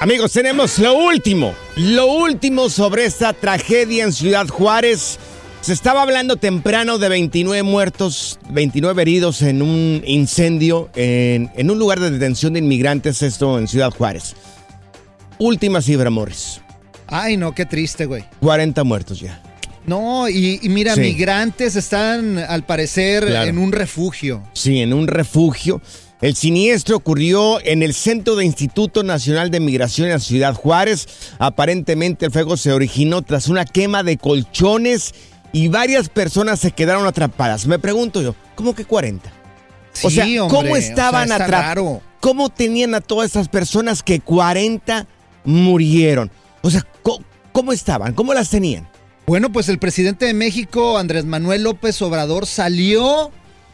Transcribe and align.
Amigos, 0.00 0.32
tenemos 0.32 0.78
lo 0.78 0.94
último, 0.94 1.54
lo 1.76 2.06
último 2.06 2.70
sobre 2.70 3.04
esta 3.04 3.34
tragedia 3.34 4.04
en 4.04 4.12
Ciudad 4.12 4.48
Juárez. 4.48 5.18
Se 5.60 5.74
estaba 5.74 6.00
hablando 6.02 6.36
temprano 6.36 6.96
de 6.96 7.10
29 7.10 7.62
muertos, 7.62 8.38
29 8.48 9.02
heridos 9.02 9.42
en 9.42 9.60
un 9.60 10.02
incendio 10.06 10.88
en, 10.96 11.50
en 11.54 11.70
un 11.70 11.78
lugar 11.78 12.00
de 12.00 12.10
detención 12.10 12.54
de 12.54 12.60
inmigrantes, 12.60 13.20
esto 13.20 13.58
en 13.58 13.68
Ciudad 13.68 13.90
Juárez. 13.90 14.34
Última 15.38 15.82
cifra, 15.82 16.08
Morris. 16.08 16.62
Ay, 17.06 17.36
no, 17.36 17.54
qué 17.54 17.66
triste, 17.66 18.06
güey. 18.06 18.24
40 18.40 18.82
muertos 18.84 19.20
ya. 19.20 19.42
No, 19.84 20.28
y, 20.30 20.60
y 20.62 20.68
mira, 20.70 20.94
Sí. 20.94 21.00
migrantes 21.02 21.76
están 21.76 22.38
al 22.38 22.64
parecer 22.64 23.26
Claro. 23.26 23.50
en 23.50 23.58
un 23.58 23.72
refugio. 23.72 24.42
Sí, 24.54 24.80
en 24.80 24.94
un 24.94 25.08
refugio. 25.08 25.82
El 26.20 26.36
siniestro 26.36 26.96
ocurrió 26.96 27.60
en 27.64 27.82
el 27.82 27.94
centro 27.94 28.36
de 28.36 28.44
Instituto 28.44 29.02
Nacional 29.02 29.50
de 29.50 29.58
Migración 29.58 30.08
en 30.08 30.12
la 30.14 30.18
Ciudad 30.18 30.54
Juárez. 30.54 31.08
Aparentemente 31.38 32.26
el 32.26 32.32
fuego 32.32 32.58
se 32.58 32.72
originó 32.72 33.22
tras 33.22 33.48
una 33.48 33.64
quema 33.64 34.02
de 34.02 34.18
colchones 34.18 35.14
y 35.52 35.68
varias 35.68 36.10
personas 36.10 36.60
se 36.60 36.72
quedaron 36.72 37.06
atrapadas. 37.06 37.66
Me 37.66 37.78
pregunto 37.78 38.20
yo, 38.20 38.34
¿cómo 38.54 38.74
que 38.74 38.84
40? 38.84 39.30
o 39.30 40.10
Sí, 40.10 40.14
sea, 40.16 40.24
hombre, 40.24 40.48
¿cómo 40.58 40.72
o 40.74 40.76
estaban 40.76 41.28
sea, 41.28 41.36
atrapadas? 41.36 41.66
raro. 41.68 42.02
¿Cómo 42.20 42.50
tenían 42.50 42.94
a 42.94 43.00
todas 43.00 43.30
esas 43.30 43.48
personas 43.48 44.02
que 44.02 44.20
40 44.20 45.06
murieron? 45.44 46.30
O 46.60 46.70
sea, 46.70 46.86
¿cómo, 47.02 47.24
cómo 47.52 47.72
estaban? 47.72 48.12
¿Cómo 48.12 48.34
las 48.34 48.50
tenían? 48.50 48.86
Bueno, 49.26 49.50
pues 49.50 49.68
el 49.70 49.78
presidente 49.78 50.26
de 50.26 50.34
México, 50.34 50.98
Andrés 50.98 51.24
Manuel 51.24 51.62
López 51.62 52.00
Obrador, 52.02 52.46
salió 52.46 53.30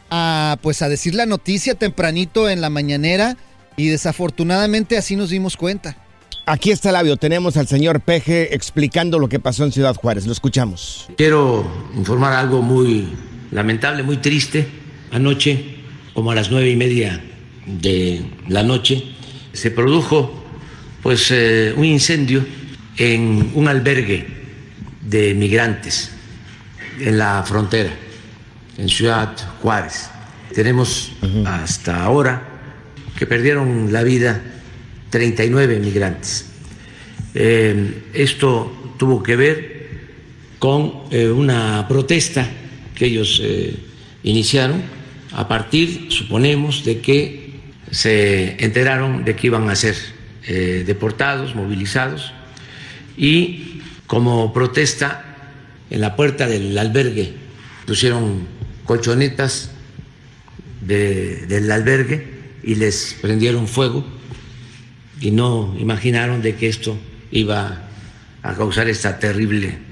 a 0.09 0.57
pues 0.61 0.81
a 0.81 0.89
decir 0.89 1.15
la 1.15 1.25
noticia 1.25 1.75
tempranito 1.75 2.49
en 2.49 2.61
la 2.61 2.69
mañanera 2.69 3.37
y 3.75 3.87
desafortunadamente 3.87 4.97
así 4.97 5.15
nos 5.15 5.29
dimos 5.29 5.57
cuenta. 5.57 5.97
Aquí 6.45 6.71
está 6.71 6.91
el 6.91 6.95
audio. 6.95 7.17
Tenemos 7.17 7.57
al 7.57 7.67
señor 7.67 7.99
Peje 7.99 8.55
explicando 8.55 9.19
lo 9.19 9.27
que 9.27 9.39
pasó 9.39 9.65
en 9.65 9.71
Ciudad 9.73 9.95
Juárez. 9.95 10.25
Lo 10.25 10.31
escuchamos. 10.31 11.07
Quiero 11.17 11.69
informar 11.95 12.33
algo 12.33 12.61
muy 12.61 13.09
lamentable, 13.51 14.01
muy 14.01 14.17
triste. 14.17 14.65
Anoche, 15.11 15.75
como 16.13 16.31
a 16.31 16.35
las 16.35 16.49
nueve 16.49 16.69
y 16.69 16.75
media 16.77 17.21
de 17.65 18.25
la 18.47 18.63
noche, 18.63 19.03
se 19.51 19.71
produjo 19.71 20.43
pues 21.03 21.31
eh, 21.31 21.73
un 21.75 21.83
incendio 21.83 22.45
en 22.97 23.51
un 23.53 23.67
albergue 23.67 24.25
de 25.01 25.33
migrantes 25.33 26.11
en 26.99 27.17
la 27.17 27.43
frontera, 27.43 27.91
en 28.77 28.89
Ciudad 28.89 29.35
Juárez. 29.61 30.09
Tenemos 30.53 31.11
hasta 31.45 32.03
ahora 32.03 32.41
que 33.17 33.25
perdieron 33.25 33.91
la 33.91 34.03
vida 34.03 34.41
39 35.09 35.79
migrantes. 35.79 36.45
Eh, 37.33 38.03
esto 38.13 38.95
tuvo 38.97 39.21
que 39.21 39.35
ver 39.35 39.87
con 40.59 41.03
eh, 41.11 41.27
una 41.27 41.87
protesta 41.87 42.49
que 42.95 43.05
ellos 43.05 43.41
eh, 43.43 43.75
iniciaron 44.23 44.81
a 45.33 45.47
partir, 45.47 46.07
suponemos, 46.09 46.83
de 46.83 46.99
que 46.99 47.59
se 47.91 48.63
enteraron 48.63 49.23
de 49.23 49.35
que 49.35 49.47
iban 49.47 49.69
a 49.69 49.75
ser 49.75 49.95
deportados, 50.47 51.55
movilizados, 51.55 52.31
y 53.17 53.81
como 54.07 54.53
protesta 54.53 55.35
en 55.89 55.99
la 55.99 56.15
puerta 56.15 56.47
del 56.47 56.77
albergue 56.77 57.33
pusieron 57.85 58.47
colchonetas 58.87 59.69
de- 60.81 61.45
del 61.47 61.71
albergue 61.71 62.25
y 62.63 62.75
les 62.75 63.15
prendieron 63.21 63.67
fuego 63.67 64.03
y 65.21 65.31
no 65.31 65.75
imaginaron 65.79 66.41
de 66.41 66.55
que 66.55 66.67
esto 66.69 66.97
iba 67.31 67.83
a 68.43 68.53
causar 68.55 68.87
esta 68.87 69.19
terrible 69.19 69.85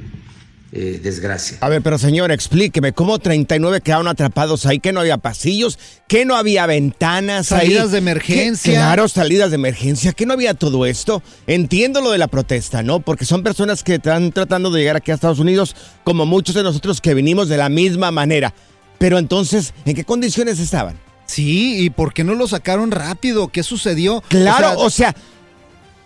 eh, 0.78 1.00
desgracia. 1.02 1.58
A 1.62 1.70
ver, 1.70 1.82
pero 1.82 1.98
señor, 1.98 2.32
explíqueme, 2.34 2.92
¿cómo 2.92 3.18
39 3.18 3.80
quedaron 3.80 4.10
atrapados 4.10 4.66
ahí? 4.66 4.80
¿Que 4.82 4.92
no 4.92 5.00
había 5.00 5.18
pasillos? 5.18 5.80
¿Que 6.06 6.26
no 6.26 6.36
había 6.36 6.66
ventanas 6.66 7.54
ahí? 7.54 7.68
Salidas 7.68 7.92
de 7.92 7.96
¿Qué- 7.96 7.98
emergencia. 8.00 8.74
Claro, 8.74 9.08
salidas 9.08 9.52
de 9.52 9.56
emergencia. 9.56 10.12
¿Que 10.12 10.26
no 10.26 10.34
había 10.34 10.54
todo 10.54 10.86
esto? 10.86 11.24
Entiendo 11.48 12.02
lo 12.02 12.12
de 12.12 12.18
la 12.18 12.28
protesta, 12.28 12.84
¿no? 12.84 13.00
Porque 13.00 13.24
son 13.24 13.42
personas 13.42 13.84
que 13.84 13.96
están 13.96 14.34
tratando 14.34 14.70
de 14.70 14.82
llegar 14.82 14.98
aquí 14.98 15.12
a 15.12 15.14
Estados 15.14 15.40
Unidos, 15.40 15.78
como 16.04 16.26
muchos 16.26 16.56
de 16.56 16.64
nosotros 16.64 17.00
que 17.00 17.14
vinimos 17.14 17.48
de 17.48 17.56
la 17.56 17.70
misma 17.70 18.12
manera. 18.12 18.54
Pero 18.98 19.18
entonces, 19.18 19.74
¿en 19.86 19.96
qué 19.96 20.04
condiciones 20.04 20.60
estaban? 20.60 21.00
Sí, 21.26 21.84
¿y 21.84 21.90
por 21.90 22.14
qué 22.14 22.24
no 22.24 22.36
lo 22.36 22.48
sacaron 22.48 22.92
rápido? 22.92 23.48
¿Qué 23.48 23.64
sucedió? 23.64 24.24
Claro, 24.30 24.80
O 24.80 24.90
sea, 24.90 25.16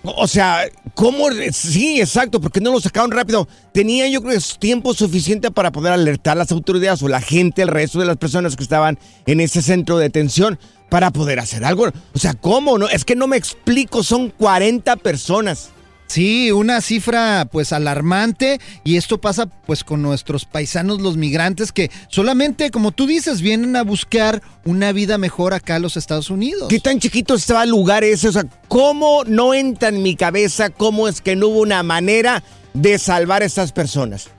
o 0.03 0.27
sea, 0.27 0.69
¿cómo? 0.95 1.25
Sí, 1.51 1.99
exacto, 1.99 2.39
porque 2.39 2.61
no 2.61 2.71
lo 2.71 2.79
sacaron 2.79 3.11
rápido. 3.11 3.47
Tenían 3.73 4.11
yo 4.11 4.21
creo 4.21 4.39
tiempo 4.57 4.93
suficiente 4.93 5.51
para 5.51 5.71
poder 5.71 5.91
alertar 5.91 6.33
a 6.33 6.39
las 6.39 6.51
autoridades 6.51 7.03
o 7.03 7.09
la 7.09 7.21
gente, 7.21 7.61
el 7.61 7.67
resto 7.67 7.99
de 7.99 8.05
las 8.05 8.17
personas 8.17 8.55
que 8.55 8.63
estaban 8.63 8.97
en 9.25 9.41
ese 9.41 9.61
centro 9.61 9.97
de 9.97 10.03
detención 10.03 10.57
para 10.89 11.11
poder 11.11 11.39
hacer 11.39 11.65
algo. 11.65 11.89
O 12.13 12.19
sea, 12.19 12.33
¿cómo? 12.33 12.77
No, 12.77 12.87
es 12.87 13.03
que 13.03 13.15
no 13.15 13.27
me 13.27 13.37
explico, 13.37 14.03
son 14.03 14.29
40 14.29 14.95
personas. 14.97 15.71
Sí, 16.09 16.51
una 16.51 16.81
cifra 16.81 17.47
pues 17.51 17.71
alarmante 17.71 18.59
y 18.83 18.97
esto 18.97 19.21
pasa 19.21 19.45
pues 19.45 19.83
con 19.83 20.01
nuestros 20.01 20.45
paisanos 20.45 21.01
los 21.01 21.17
migrantes 21.17 21.71
que 21.71 21.91
solamente 22.07 22.71
como 22.71 22.91
tú 22.91 23.05
dices 23.05 23.41
vienen 23.41 23.75
a 23.75 23.83
buscar 23.83 24.41
una 24.65 24.91
vida 24.91 25.19
mejor 25.19 25.53
acá 25.53 25.75
en 25.75 25.83
los 25.83 25.97
Estados 25.97 26.31
Unidos. 26.31 26.67
¿Qué 26.67 26.79
tan 26.79 26.99
chiquito 26.99 27.35
estaba 27.35 27.63
el 27.63 27.69
lugar 27.69 28.03
ese? 28.03 28.27
O 28.27 28.31
sea, 28.31 28.43
¿cómo 28.67 29.23
no 29.25 29.53
entra 29.53 29.89
en 29.89 30.01
mi 30.01 30.15
cabeza 30.15 30.71
cómo 30.71 31.07
es 31.07 31.21
que 31.21 31.35
no 31.35 31.49
hubo 31.49 31.59
una 31.59 31.83
manera 31.83 32.43
de 32.73 32.97
salvar 32.97 33.43
a 33.43 33.45
estas 33.45 33.71
personas? 33.71 34.29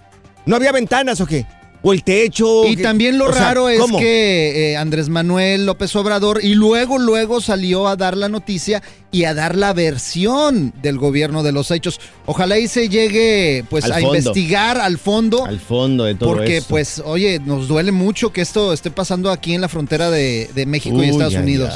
¿No 0.47 0.57
había 0.57 0.73
ventanas 0.73 1.21
o 1.21 1.27
qué? 1.27 1.47
¿O 1.83 1.95
el 1.95 2.05
techo? 2.05 2.67
Y 2.67 2.77
también 2.77 3.17
lo 3.17 3.33
sea, 3.33 3.43
raro 3.47 3.71
es 3.71 3.81
¿cómo? 3.81 3.99
que 3.99 4.73
eh, 4.73 4.77
Andrés 4.77 5.09
Manuel 5.09 5.65
López 5.65 5.97
Obrador 5.97 6.41
y 6.45 6.55
luego, 6.55 6.99
luego 6.99 7.41
salió 7.41 7.89
a 7.89 7.97
dar 7.97 8.19
la 8.19 8.29
noticia 8.29 8.83
y 9.11 9.25
a 9.25 9.33
dar 9.33 9.57
la 9.57 9.73
versión 9.73 10.75
del 10.83 10.99
gobierno 10.99 11.43
de 11.43 11.53
los 11.53 11.71
hechos. 11.71 11.99
Ojalá 12.27 12.59
y 12.59 12.69
se 12.69 12.91
llegue 12.91 13.65
pues 13.71 13.87
Al 13.87 13.93
a 13.93 13.95
fondo. 14.01 14.09
investigar 14.17 14.79
al 14.79 14.99
fondo. 14.99 15.47
Al 15.47 15.59
fondo 15.59 16.05
de 16.05 16.15
todo 16.17 16.35
porque 16.35 16.59
esto. 16.59 16.69
pues, 16.69 17.01
oye, 17.03 17.39
nos 17.39 17.67
duele 17.67 17.93
mucho 17.93 18.31
que 18.31 18.43
esto 18.43 18.75
esté 18.75 18.91
pasando 18.91 19.31
aquí 19.31 19.55
en 19.55 19.63
la 19.63 19.69
frontera 19.69 20.11
de, 20.11 20.51
de 20.55 20.67
México 20.67 21.03
y 21.03 21.09
Estados 21.09 21.35
Unidos. 21.35 21.73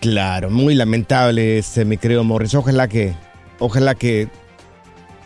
claro, 0.00 0.48
muy 0.48 0.74
lamentable 0.74 1.58
este, 1.58 1.84
mi 1.84 1.98
querido 1.98 2.24
Morris. 2.24 2.54
Ojalá 2.54 2.88
que, 2.88 3.12
ojalá 3.58 3.94
que, 3.96 4.28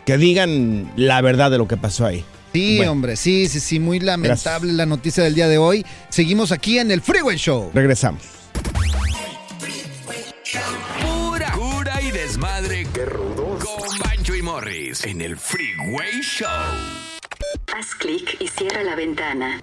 que 0.05 0.17
digan 0.17 0.91
la 0.97 1.21
verdad 1.21 1.49
de 1.49 1.57
lo 1.59 1.67
que 1.69 1.77
pasó 1.77 2.05
ahí. 2.05 2.25
Sí, 2.57 2.77
Bueno. 2.77 2.91
hombre, 2.93 3.15
sí, 3.17 3.47
sí, 3.47 3.59
sí, 3.59 3.79
muy 3.79 3.99
lamentable 3.99 4.73
la 4.73 4.87
noticia 4.87 5.23
del 5.23 5.35
día 5.35 5.47
de 5.47 5.59
hoy. 5.59 5.85
Seguimos 6.09 6.51
aquí 6.51 6.79
en 6.79 6.89
el 6.89 7.01
Freeway 7.03 7.37
Show. 7.37 7.69
Regresamos. 7.71 8.23
Pura 11.01 11.51
cura 11.51 12.01
y 12.01 12.09
desmadre. 12.09 12.87
Qué 12.91 13.05
rudos. 13.05 13.63
Con 13.63 13.99
Bancho 13.99 14.33
y 14.33 14.41
Morris 14.41 15.03
en 15.03 15.21
el 15.21 15.37
Freeway 15.37 16.19
Show. 16.23 16.47
Haz 17.77 17.93
clic 17.99 18.37
y 18.39 18.47
cierra 18.47 18.83
la 18.83 18.95
ventana. 18.95 19.61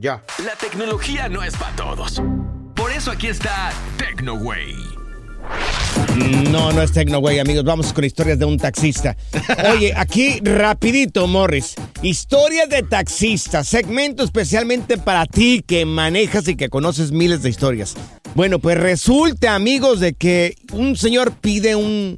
ya. 0.00 0.24
La 0.44 0.56
tecnología 0.58 1.28
no 1.28 1.42
es 1.42 1.54
para 1.54 1.76
todos. 1.76 2.22
Por 2.74 2.90
eso 2.92 3.10
aquí 3.10 3.26
está 3.26 3.72
TecnoWay. 3.98 4.74
No, 6.50 6.72
no 6.72 6.82
es 6.82 6.92
Tecno, 6.92 7.20
güey, 7.20 7.38
amigos. 7.38 7.64
Vamos 7.64 7.92
con 7.92 8.04
historias 8.04 8.38
de 8.38 8.44
un 8.44 8.58
taxista. 8.58 9.16
Oye, 9.74 9.92
aquí 9.96 10.40
rapidito, 10.42 11.26
Morris. 11.26 11.74
Historias 12.02 12.68
de 12.68 12.82
taxistas. 12.82 13.66
Segmento 13.66 14.22
especialmente 14.22 14.98
para 14.98 15.26
ti 15.26 15.64
que 15.66 15.84
manejas 15.84 16.48
y 16.48 16.56
que 16.56 16.68
conoces 16.68 17.12
miles 17.12 17.42
de 17.42 17.50
historias. 17.50 17.94
Bueno, 18.34 18.58
pues 18.58 18.78
resulta, 18.78 19.54
amigos, 19.54 20.00
de 20.00 20.14
que 20.14 20.56
un 20.72 20.96
señor 20.96 21.32
pide 21.40 21.76
un... 21.76 22.16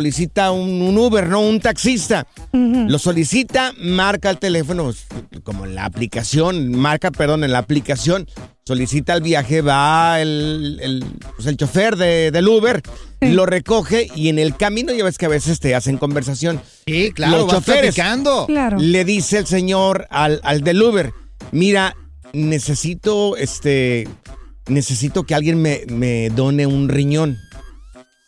Solicita 0.00 0.52
un, 0.52 0.82
un 0.82 0.96
Uber, 0.98 1.26
no 1.28 1.40
un 1.40 1.58
taxista. 1.58 2.24
Lo 2.52 2.96
solicita, 3.00 3.72
marca 3.76 4.30
el 4.30 4.38
teléfono, 4.38 4.92
como 5.42 5.64
en 5.64 5.74
la 5.74 5.84
aplicación, 5.84 6.72
marca, 6.76 7.10
perdón, 7.10 7.42
en 7.42 7.50
la 7.50 7.58
aplicación, 7.58 8.28
solicita 8.64 9.14
el 9.14 9.22
viaje, 9.22 9.62
va 9.62 10.20
el, 10.20 10.78
el, 10.80 11.04
pues, 11.34 11.48
el 11.48 11.56
chofer 11.56 11.96
de- 11.96 12.30
del 12.30 12.46
Uber, 12.46 12.82
lo 13.20 13.46
recoge 13.46 14.06
y 14.14 14.28
en 14.28 14.38
el 14.38 14.56
camino, 14.56 14.92
ya 14.92 15.02
ves 15.02 15.18
que 15.18 15.26
a 15.26 15.28
veces 15.28 15.58
te 15.58 15.74
hacen 15.74 15.98
conversación. 15.98 16.60
Sí, 16.86 17.10
claro, 17.12 17.38
Los 17.38 17.46
vas 17.48 17.56
choferes. 17.56 17.94
Claro. 18.46 18.78
Le 18.78 19.04
dice 19.04 19.38
el 19.38 19.46
señor 19.46 20.06
al, 20.10 20.40
al 20.44 20.60
del 20.62 20.80
Uber, 20.80 21.12
mira, 21.50 21.96
necesito, 22.32 23.36
este, 23.36 24.06
necesito 24.68 25.24
que 25.24 25.34
alguien 25.34 25.60
me, 25.60 25.80
me 25.88 26.30
done 26.30 26.64
un 26.66 26.88
riñón. 26.88 27.38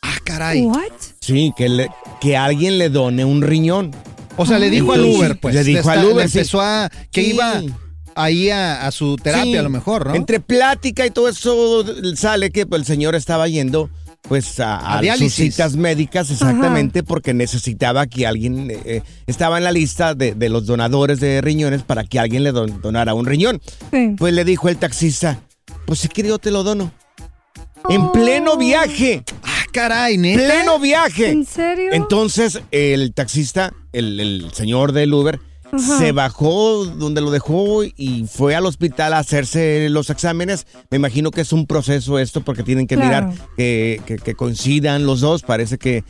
Ah, 0.03 0.17
caray. 0.25 0.63
What? 0.63 0.91
Sí, 1.23 1.53
que, 1.57 1.69
le- 1.69 1.91
que 2.21 2.37
alguien 2.37 2.77
le 2.79 2.91
done 2.91 3.25
un 3.25 3.41
riñón. 3.43 3.93
O 4.37 4.45
sea, 4.45 4.59
le 4.59 4.69
dijo 4.71 4.93
al 4.93 5.05
Uber, 5.05 5.39
pues. 5.41 5.55
le 5.55 5.63
dijo 5.65 5.79
está- 5.81 5.93
al 5.93 6.05
Uber, 6.07 6.17
le 6.25 6.29
sí. 6.29 6.39
empezó 6.39 6.61
a. 6.61 6.91
que 7.11 7.23
Sí. 7.25 7.31
iba 7.33 7.63
ahí 8.15 8.51
a, 8.51 8.87
a 8.87 8.91
su 8.91 9.17
terapia, 9.17 9.45
Sí. 9.53 9.57
a 9.57 9.63
lo 9.63 9.71
mejor, 9.71 10.07
¿no? 10.09 10.15
Entre 10.15 10.41
plática 10.41 11.07
y 11.07 11.11
todo 11.11 11.29
eso 11.29 11.85
sale 12.17 12.51
que 12.51 12.67
pues, 12.67 12.81
el 12.81 12.87
señor 12.87 13.15
estaba 13.15 13.47
yendo 13.49 13.89
pues 14.29 14.61
a, 14.61 14.77
A 14.77 14.89
a 14.89 14.93
sus 14.95 15.01
diálisis. 15.03 15.35
citas 15.55 15.77
médicas 15.77 16.31
exactamente 16.31 17.03
porque 17.03 17.35
necesitaba 17.35 18.07
que 18.07 18.27
alguien 18.27 18.71
eh, 18.71 18.79
eh, 18.85 19.03
estaba 19.27 19.59
en 19.59 19.65
la 19.65 19.73
lista 19.73 20.15
de, 20.15 20.35
de 20.35 20.49
los 20.49 20.65
donadores 20.67 21.19
de 21.21 21.41
riñones 21.41 21.83
para 21.83 22.05
que 22.05 22.19
alguien 22.21 22.45
le 22.45 22.53
don- 22.53 22.81
donara 22.81 23.15
un 23.15 23.27
riñón. 23.27 23.61
Sí. 23.93 24.15
Pues 24.17 24.33
le 24.35 24.45
dijo 24.45 24.69
el 24.69 24.77
taxista, 24.77 25.41
pues 25.87 25.99
si 26.01 26.09
quiere 26.09 26.29
yo 26.31 26.39
te 26.39 26.51
lo 26.51 26.63
dono. 26.63 26.93
En 27.89 28.13
pleno 28.13 28.57
viaje, 28.57 29.25
caray, 29.73 30.17
neta. 30.19 30.45
pleno 30.45 30.79
viaje. 30.79 31.31
¿En 31.31 31.45
serio? 31.47 31.91
Entonces 31.93 32.61
el 32.71 33.13
taxista, 33.15 33.73
el, 33.93 34.21
el 34.21 34.51
señor 34.53 34.93
del 34.93 35.13
Uber, 35.13 35.41
Ajá. 35.75 35.99
se 35.99 36.13
bajó 36.13 36.85
donde 36.85 37.23
lo 37.23 37.31
dejó 37.31 37.83
y 37.83 38.27
fue 38.31 38.55
al 38.55 38.67
hospital 38.67 39.15
a 39.15 39.19
hacerse 39.21 39.89
los 39.89 40.11
exámenes. 40.11 40.67
Me 40.91 40.97
imagino 40.99 41.31
que 41.31 41.41
es 41.41 41.51
un 41.53 41.67
proceso 41.67 42.19
esto 42.19 42.43
porque 42.43 42.63
tienen 42.63 42.87
que 42.87 42.95
Claro. 42.97 43.29
mirar 43.29 43.49
que, 43.57 44.01
que- 44.05 44.17
que 44.19 44.35
coincidan 44.35 45.07
los 45.07 45.21
dos. 45.21 45.41
Parece 45.43 45.79
que, 45.79 46.05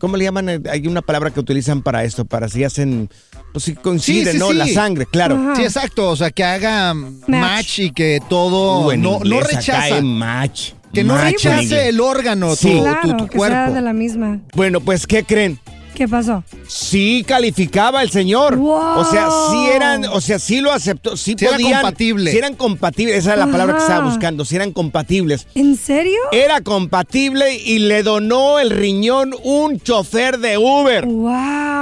¿cómo 0.00 0.18
le 0.18 0.24
llaman? 0.24 0.62
Hay 0.70 0.86
una 0.86 1.00
palabra 1.00 1.30
que 1.30 1.40
utilizan 1.40 1.82
para 1.82 2.04
esto, 2.04 2.26
para 2.26 2.50
si 2.50 2.62
hacen, 2.62 3.08
pues 3.54 3.64
si 3.64 3.74
coinciden, 3.74 4.26
Sí, 4.26 4.32
sí, 4.32 4.38
¿no? 4.38 4.48
sí. 4.50 4.54
La 4.58 4.66
sangre, 4.68 5.06
claro. 5.06 5.36
Ajá. 5.36 5.56
Sí, 5.56 5.62
exacto. 5.62 6.10
O 6.10 6.16
sea, 6.16 6.30
que 6.30 6.44
haga 6.44 6.92
match, 6.92 7.78
y 7.78 7.92
que 7.92 8.20
todo 8.28 8.86
Uh, 8.88 8.90
en 8.92 9.00
no, 9.00 9.20
no 9.24 9.40
rechaza. 9.40 10.02
match. 10.02 10.72
Que 10.92 11.04
no 11.04 11.18
rechace 11.18 11.88
el 11.88 12.00
órgano, 12.00 12.54
Sí. 12.56 12.72
tu, 12.72 12.82
Claro, 12.82 13.00
tu- 13.02 13.16
tu 13.16 13.26
que 13.26 13.38
sea 13.38 13.48
cuerpo. 13.48 13.74
de 13.74 13.80
la 13.82 13.92
misma. 13.92 14.40
Bueno, 14.54 14.80
pues, 14.80 15.06
¿qué 15.06 15.24
creen? 15.24 15.58
¿Qué 15.96 16.06
pasó? 16.06 16.44
Sí 16.68 17.24
calificaba 17.26 18.02
el 18.02 18.10
señor. 18.10 18.56
Wow. 18.56 18.98
O 18.98 19.04
sea, 19.10 19.28
sí 19.50 19.66
eran, 19.74 20.04
o 20.04 20.20
sea, 20.20 20.38
sí 20.38 20.60
lo 20.60 20.70
aceptó, 20.70 21.16
sí, 21.16 21.34
Sí 21.38 21.46
era 21.46 21.52
podían. 21.56 21.72
compatible. 21.80 22.30
Sí 22.32 22.36
eran 22.36 22.54
compatibles, 22.54 23.16
esa 23.16 23.32
era 23.32 23.46
la 23.46 23.50
palabra 23.50 23.76
que 23.76 23.80
estaba 23.80 24.04
buscando, 24.06 24.44
sí 24.44 24.56
eran 24.56 24.72
compatibles. 24.72 25.46
¿En 25.54 25.74
serio? 25.74 26.18
Era 26.32 26.60
compatible 26.60 27.56
y 27.56 27.78
le 27.78 28.02
donó 28.02 28.58
el 28.58 28.68
riñón 28.70 29.34
un 29.42 29.80
chofer 29.80 30.38
de 30.38 30.58
Uber. 30.58 31.06
Wow. 31.06 31.32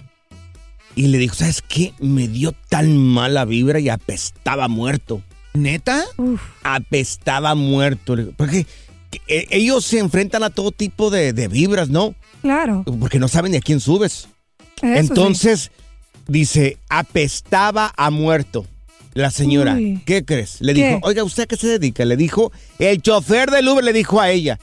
y 0.95 1.07
le 1.07 1.17
dijo, 1.19 1.35
¿sabes 1.35 1.61
qué? 1.61 1.93
Me 1.99 2.27
dio 2.27 2.53
tan 2.69 2.97
mala 2.97 3.45
vibra 3.45 3.79
y 3.79 3.89
apestaba 3.89 4.67
muerto. 4.67 5.21
¿Neta? 5.61 6.03
Uf. 6.17 6.41
apestaba 6.63 7.55
muerto. 7.55 8.15
Porque 8.35 8.65
eh, 9.27 9.47
ellos 9.49 9.85
se 9.85 9.99
enfrentan 9.99 10.43
a 10.43 10.49
todo 10.49 10.71
tipo 10.71 11.09
de, 11.09 11.33
de 11.33 11.47
vibras, 11.47 11.89
¿no? 11.89 12.15
Claro. 12.41 12.83
Porque 12.99 13.19
no 13.19 13.27
saben 13.27 13.51
ni 13.51 13.57
a 13.57 13.61
quién 13.61 13.79
subes. 13.79 14.27
Eso 14.81 14.95
Entonces, 14.99 15.71
dice, 16.27 16.77
apestaba 16.89 17.93
a 17.97 18.09
muerto. 18.09 18.65
La 19.13 19.31
señora, 19.31 19.73
Uy. 19.73 19.99
¿qué 20.05 20.23
crees? 20.23 20.57
Le 20.61 20.75
¿Qué? 20.75 20.87
dijo, 20.89 20.99
oiga, 21.01 21.23
¿usted 21.23 21.43
a 21.43 21.45
qué 21.47 21.55
se 21.57 21.67
dedica? 21.67 22.05
Le 22.05 22.15
dijo, 22.17 22.51
el 22.77 23.01
chofer 23.01 23.49
del 23.49 23.67
Uber 23.67 23.83
le 23.83 23.91
dijo 23.93 24.21
a 24.21 24.29
ella. 24.29 24.59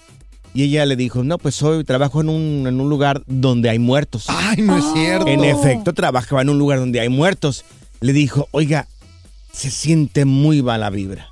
Y 0.55 0.63
ella 0.63 0.87
le 0.87 0.95
dijo, 0.95 1.25
no, 1.25 1.39
pues 1.39 1.61
hoy 1.65 1.83
trabajo 1.83 2.21
en 2.21 2.29
un, 2.29 2.67
en 2.69 2.81
un 2.81 2.89
lugar 2.89 3.23
donde 3.27 3.69
hay 3.69 3.81
muertos. 3.81 4.27
Ay, 4.29 4.63
no 4.63 4.79
es 4.79 4.85
Oh. 4.85 4.95
cierto. 4.95 5.27
En 5.27 5.43
efecto, 5.43 5.93
trabajaba 5.93 6.43
en 6.43 6.51
un 6.51 6.59
lugar 6.59 6.79
donde 6.79 7.01
hay 7.01 7.09
muertos. 7.09 7.65
Le 8.01 8.13
dijo, 8.13 8.47
oiga, 8.53 8.87
se 9.55 9.71
siente 9.71 10.25
muy 10.25 10.63
mala 10.63 10.91
vibra. 10.91 11.29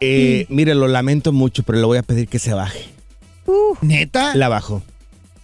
Eh, 0.00 0.46
Mire, 0.48 0.74
lo 0.74 0.86
lamento 0.86 1.32
mucho, 1.32 1.62
pero 1.64 1.78
le 1.78 1.84
voy 1.84 1.98
a 1.98 2.02
pedir 2.02 2.28
que 2.28 2.38
se 2.38 2.52
baje. 2.52 2.84
¿Neta? 3.80 4.34
La 4.36 4.48
bajó. 4.48 4.82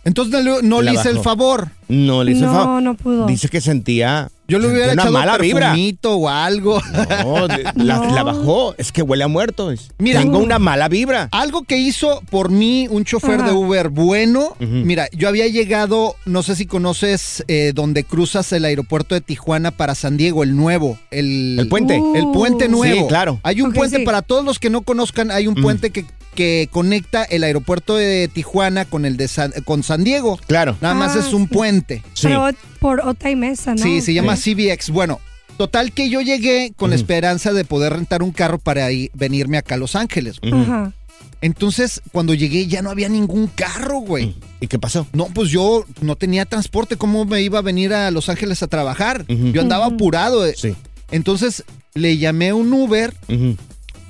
Entonces 0.04 0.44
no, 0.44 0.60
le- 0.60 0.62
no 0.68 0.82
La 0.82 0.92
le 0.92 0.98
hice 0.98 1.08
el 1.10 1.20
favor. 1.20 1.70
No 1.88 2.22
le 2.22 2.32
hizo 2.32 2.46
No, 2.46 2.52
favor. 2.52 2.82
no 2.82 2.94
pudo. 2.94 3.26
Dice 3.26 3.48
que 3.48 3.60
sentía. 3.60 4.30
Yo 4.46 4.58
le 4.58 4.68
hubiera 4.68 4.92
echado 4.92 5.10
una 5.10 5.18
mala 5.20 5.38
vibra. 5.38 5.68
perfumito 5.70 6.16
o 6.16 6.28
algo. 6.28 6.80
No, 7.24 7.48
de- 7.48 7.62
la, 7.76 7.96
No. 7.98 8.14
la 8.14 8.22
bajó. 8.22 8.74
Es 8.76 8.92
que 8.92 9.00
huele 9.02 9.24
a 9.24 9.28
muerto. 9.28 9.70
Es- 9.70 9.90
Mira. 9.98 10.20
Tengo 10.20 10.38
una 10.38 10.58
mala 10.58 10.88
vibra. 10.88 11.28
Algo 11.32 11.62
que 11.62 11.78
hizo 11.78 12.20
por 12.30 12.50
mí 12.50 12.86
un 12.90 13.04
chofer 13.04 13.40
Ajá. 13.40 13.46
de 13.48 13.52
Uber 13.52 13.88
bueno. 13.88 14.56
Mira, 14.60 15.08
yo 15.12 15.28
había 15.28 15.46
llegado, 15.48 16.16
no 16.26 16.42
sé 16.42 16.56
si 16.56 16.66
conoces, 16.66 17.42
eh, 17.48 17.72
donde 17.74 18.04
cruzas 18.04 18.52
el 18.52 18.64
aeropuerto 18.64 19.14
de 19.14 19.20
Tijuana 19.22 19.70
para 19.70 19.94
San 19.94 20.16
Diego, 20.16 20.42
el 20.42 20.54
nuevo. 20.56 20.98
El, 21.10 21.56
El 21.58 21.68
puente. 21.68 21.98
Uh. 21.98 22.14
El 22.16 22.26
puente 22.32 22.68
nuevo. 22.68 23.02
Sí, 23.02 23.06
claro. 23.08 23.40
Hay 23.44 23.62
un 23.62 23.72
puente, 23.72 23.98
sí. 23.98 24.04
para 24.04 24.22
todos 24.22 24.44
los 24.44 24.58
que 24.58 24.68
no 24.70 24.82
conozcan, 24.82 25.30
hay 25.30 25.46
un 25.46 25.54
puente 25.54 25.90
que, 25.90 26.04
que 26.34 26.68
conecta 26.70 27.24
el 27.24 27.44
aeropuerto 27.44 27.96
de 27.96 28.28
Tijuana 28.32 28.84
con 28.84 29.04
el 29.04 29.16
de 29.16 29.28
San, 29.28 29.52
con 29.64 29.82
San 29.82 30.04
Diego. 30.04 30.38
Claro. 30.46 30.76
Nada 30.80 30.94
más 30.94 31.16
Ah, 31.16 31.20
es 31.20 31.32
un 31.32 31.42
sí. 31.42 31.48
puente. 31.54 32.02
Sí. 32.14 32.26
Pero 32.28 32.48
por 32.80 33.00
otra 33.00 33.30
y 33.30 33.36
mesa, 33.36 33.74
¿no? 33.74 33.82
Sí, 33.82 34.00
se 34.00 34.12
llama 34.14 34.36
CBX. 34.36 34.90
Bueno, 34.90 35.20
total 35.56 35.92
que 35.92 36.10
yo 36.10 36.20
llegué 36.20 36.72
con 36.76 36.90
la 36.90 36.96
esperanza 36.96 37.52
de 37.52 37.64
poder 37.64 37.92
rentar 37.94 38.22
un 38.22 38.32
carro 38.32 38.58
para 38.58 38.90
ir- 38.90 39.10
venirme 39.14 39.56
acá 39.58 39.76
a 39.76 39.78
Los 39.78 39.96
Ángeles. 39.96 40.36
Ajá. 40.52 40.92
Entonces, 41.40 42.00
cuando 42.12 42.32
llegué 42.32 42.66
ya 42.66 42.80
no 42.80 42.90
había 42.90 43.08
ningún 43.10 43.48
carro, 43.48 43.98
güey. 43.98 44.34
¿Y 44.60 44.66
qué 44.66 44.78
pasó? 44.78 45.06
No, 45.12 45.26
pues 45.26 45.50
yo 45.50 45.84
no 46.00 46.16
tenía 46.16 46.46
transporte. 46.46 46.96
¿Cómo 46.96 47.26
me 47.26 47.42
iba 47.42 47.58
a 47.58 47.62
venir 47.62 47.92
a 47.92 48.10
Los 48.10 48.28
Ángeles 48.30 48.62
a 48.62 48.66
trabajar? 48.66 49.26
Yo 49.28 49.60
andaba 49.60 49.86
apurado. 49.86 50.46
eh. 50.46 50.54
Sí. 50.56 50.74
Entonces, 51.10 51.64
le 51.92 52.16
llamé 52.16 52.48
a 52.48 52.54
un 52.54 52.72
Uber, 52.72 53.14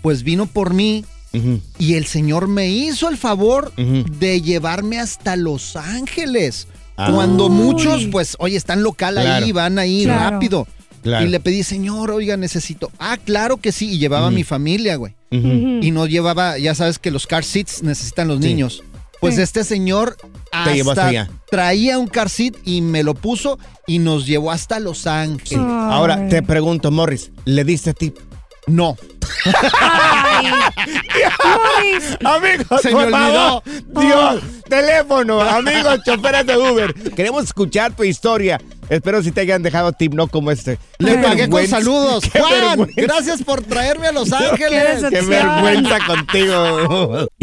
pues 0.00 0.22
vino 0.22 0.46
por 0.46 0.74
mí 0.74 1.04
y 1.78 1.94
el 1.94 2.06
señor 2.06 2.48
me 2.48 2.68
hizo 2.70 3.08
el 3.08 3.16
favor 3.16 3.72
de 3.76 4.40
llevarme 4.40 4.98
hasta 5.00 5.36
Los 5.36 5.76
Ángeles. 5.76 6.68
Ah. 6.96 7.10
Cuando 7.12 7.48
muchos, 7.48 8.06
pues, 8.12 8.36
oye, 8.38 8.56
están 8.56 8.82
local 8.82 9.14
Claro. 9.14 9.44
ahí, 9.44 9.52
van 9.52 9.78
ahí 9.78 10.04
Claro. 10.04 10.30
rápido. 10.30 10.66
Claro. 11.02 11.26
Y 11.26 11.28
le 11.28 11.40
pedí, 11.40 11.62
señor, 11.64 12.10
oiga, 12.12 12.36
necesito. 12.36 12.90
Ah, 12.98 13.18
claro 13.22 13.58
que 13.58 13.72
sí. 13.72 13.90
Y 13.90 13.98
llevaba 13.98 14.28
a 14.28 14.30
mi 14.30 14.44
familia, 14.44 14.96
güey. 14.96 15.14
Y 15.30 15.90
no 15.90 16.06
llevaba, 16.06 16.56
ya 16.58 16.74
sabes 16.74 16.98
que 17.00 17.10
los 17.10 17.26
car 17.26 17.44
seats 17.44 17.82
necesitan 17.82 18.28
los 18.28 18.40
Sí. 18.40 18.46
niños. 18.46 18.82
Pues 19.20 19.34
Sí. 19.36 19.42
este 19.42 19.64
señor 19.64 20.16
hasta 20.52 21.28
traía 21.50 21.98
un 21.98 22.06
car 22.06 22.28
seat 22.30 22.54
y 22.64 22.80
me 22.80 23.02
lo 23.02 23.14
puso 23.14 23.58
y 23.86 23.98
nos 23.98 24.26
llevó 24.26 24.50
hasta 24.52 24.78
Los 24.80 25.06
Ángeles. 25.06 25.58
Ahora 25.66 26.28
te 26.28 26.42
pregunto, 26.42 26.90
Morris, 26.90 27.30
¿le 27.44 27.64
diste 27.64 27.92
tip? 27.94 28.16
No. 28.66 28.96
Ay. 31.42 31.98
Amigos, 32.24 32.80
Se 32.82 32.90
por 32.90 33.04
me 33.06 33.10
favor. 33.10 33.62
olvidó. 33.66 34.00
Dios, 34.00 34.42
teléfono, 34.68 35.40
amigos, 35.40 36.00
choferes 36.04 36.46
de 36.46 36.56
Uber. 36.56 36.94
Queremos 37.14 37.44
escuchar 37.44 37.94
tu 37.94 38.04
historia. 38.04 38.60
Espero 38.90 39.22
si 39.22 39.32
te 39.32 39.40
hayan 39.40 39.62
dejado 39.62 39.92
tip, 39.92 40.12
no 40.12 40.26
como 40.28 40.50
este. 40.50 40.78
Le 40.98 41.12
Qué 41.16 41.18
pagué 41.22 41.48
con 41.48 41.66
saludos. 41.66 42.24
Qué 42.30 42.38
Juan, 42.40 42.52
vergüenza. 42.78 42.94
gracias 43.02 43.42
por 43.42 43.62
traerme 43.62 44.08
a 44.08 44.12
Los 44.12 44.28
Qué 44.28 44.34
Ángeles. 44.36 44.70
Qué 44.70 44.94
decepción. 44.94 45.28
vergüenza 45.30 45.98
contigo. 46.06 47.26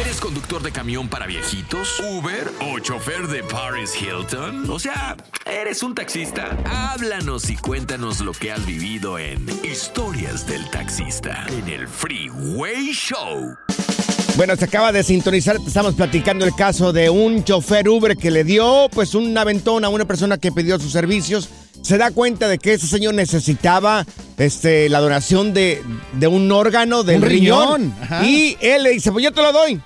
¿Eres 0.00 0.20
conductor 0.20 0.62
de 0.62 0.70
camión 0.70 1.08
para 1.08 1.26
viejitos? 1.26 1.98
¿Uber 1.98 2.52
o 2.60 2.78
chofer 2.78 3.26
de 3.26 3.42
Paris 3.42 4.00
Hilton? 4.00 4.70
O 4.70 4.78
sea, 4.78 5.16
¿eres 5.44 5.82
un 5.82 5.92
taxista? 5.92 6.56
Háblanos 6.66 7.50
y 7.50 7.56
cuéntanos 7.56 8.20
lo 8.20 8.30
que 8.30 8.52
has 8.52 8.64
vivido 8.64 9.18
en 9.18 9.44
Historias 9.64 10.46
del 10.46 10.64
Taxista 10.70 11.44
en 11.48 11.68
el 11.68 11.88
Freeway 11.88 12.92
Show. 12.92 13.56
Bueno, 14.36 14.54
se 14.54 14.66
acaba 14.66 14.92
de 14.92 15.02
sintonizar, 15.02 15.56
estamos 15.66 15.94
platicando 15.96 16.44
el 16.44 16.54
caso 16.54 16.92
de 16.92 17.10
un 17.10 17.42
chofer 17.42 17.88
Uber 17.88 18.16
que 18.16 18.30
le 18.30 18.44
dio 18.44 18.88
pues 18.92 19.16
un 19.16 19.36
aventón 19.36 19.84
a 19.84 19.88
una 19.88 20.04
persona 20.04 20.38
que 20.38 20.52
pidió 20.52 20.78
sus 20.78 20.92
servicios. 20.92 21.48
Se 21.82 21.98
da 21.98 22.12
cuenta 22.12 22.46
de 22.46 22.58
que 22.58 22.74
ese 22.74 22.86
señor 22.86 23.14
necesitaba 23.14 24.06
este, 24.38 24.88
la 24.88 25.00
donación 25.00 25.52
de, 25.52 25.82
de 26.14 26.26
un 26.26 26.50
órgano 26.52 27.02
del 27.02 27.22
Un 27.22 27.28
riñón. 27.28 27.94
Y 28.24 28.56
él 28.60 28.82
le 28.84 28.90
dice, 28.90 29.12
pues 29.12 29.24
yo 29.24 29.32
te 29.32 29.42
lo 29.42 29.52
doy. 29.52 29.80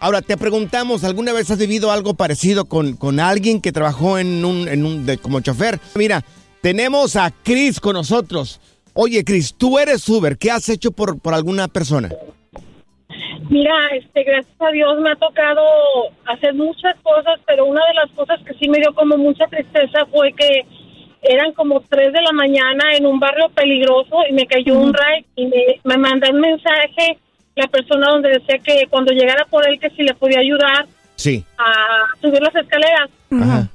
Ahora, 0.00 0.22
te 0.22 0.36
preguntamos, 0.36 1.02
¿alguna 1.04 1.32
vez 1.32 1.50
has 1.50 1.58
vivido 1.58 1.90
algo 1.90 2.14
parecido 2.14 2.66
con, 2.66 2.94
con 2.96 3.18
alguien 3.20 3.60
que 3.60 3.72
trabajó 3.72 4.18
en 4.18 4.44
un, 4.44 4.68
en 4.68 4.84
un 4.86 5.04
de- 5.06 5.18
como 5.18 5.40
chofer? 5.40 5.80
Mira, 5.96 6.24
tenemos 6.62 7.16
a 7.16 7.32
Chris 7.42 7.80
con 7.80 7.94
nosotros. 7.94 8.60
Oye, 8.94 9.24
Chris, 9.24 9.54
tú 9.56 9.78
eres 9.78 10.08
Uber. 10.08 10.38
¿Qué 10.38 10.50
has 10.50 10.68
hecho 10.68 10.92
por, 10.92 11.18
por 11.20 11.34
alguna 11.34 11.66
persona? 11.68 12.10
Mira, 13.50 13.72
este, 13.98 14.22
gracias 14.24 14.54
a 14.60 14.70
Dios 14.72 14.98
me 15.00 15.10
ha 15.10 15.16
tocado 15.16 15.62
hacer 16.26 16.54
muchas 16.54 16.94
cosas, 17.02 17.40
pero 17.46 17.64
una 17.64 17.80
de 17.86 17.94
las 17.94 18.10
cosas 18.14 18.38
que 18.46 18.54
sí 18.54 18.68
me 18.68 18.78
dio 18.78 18.94
como 18.94 19.16
mucha 19.16 19.46
tristeza 19.46 20.04
fue 20.12 20.32
que 20.34 20.66
eran 21.22 21.52
como 21.52 21.80
3 21.80 22.12
de 22.12 22.22
la 22.22 22.32
mañana 22.32 22.94
en 22.96 23.06
un 23.06 23.18
barrio 23.18 23.48
peligroso 23.50 24.16
y 24.28 24.32
me 24.32 24.46
cayó 24.46 24.74
un 24.78 24.92
ride 24.94 25.24
y 25.36 25.46
me, 25.46 25.80
me 25.84 25.96
mandó 25.96 26.30
un 26.30 26.40
mensaje 26.40 27.18
la 27.56 27.66
persona 27.66 28.08
donde 28.10 28.28
decía 28.30 28.58
que 28.58 28.86
cuando 28.88 29.12
llegara 29.12 29.44
por 29.46 29.68
él 29.68 29.78
que 29.80 29.90
si 29.90 30.02
le 30.02 30.14
podía 30.14 30.38
ayudar 30.40 30.86
Sí. 31.16 31.44
a 31.58 32.06
subir 32.20 32.40
las 32.40 32.54
escaleras. 32.54 33.10
Ajá. 33.32 33.68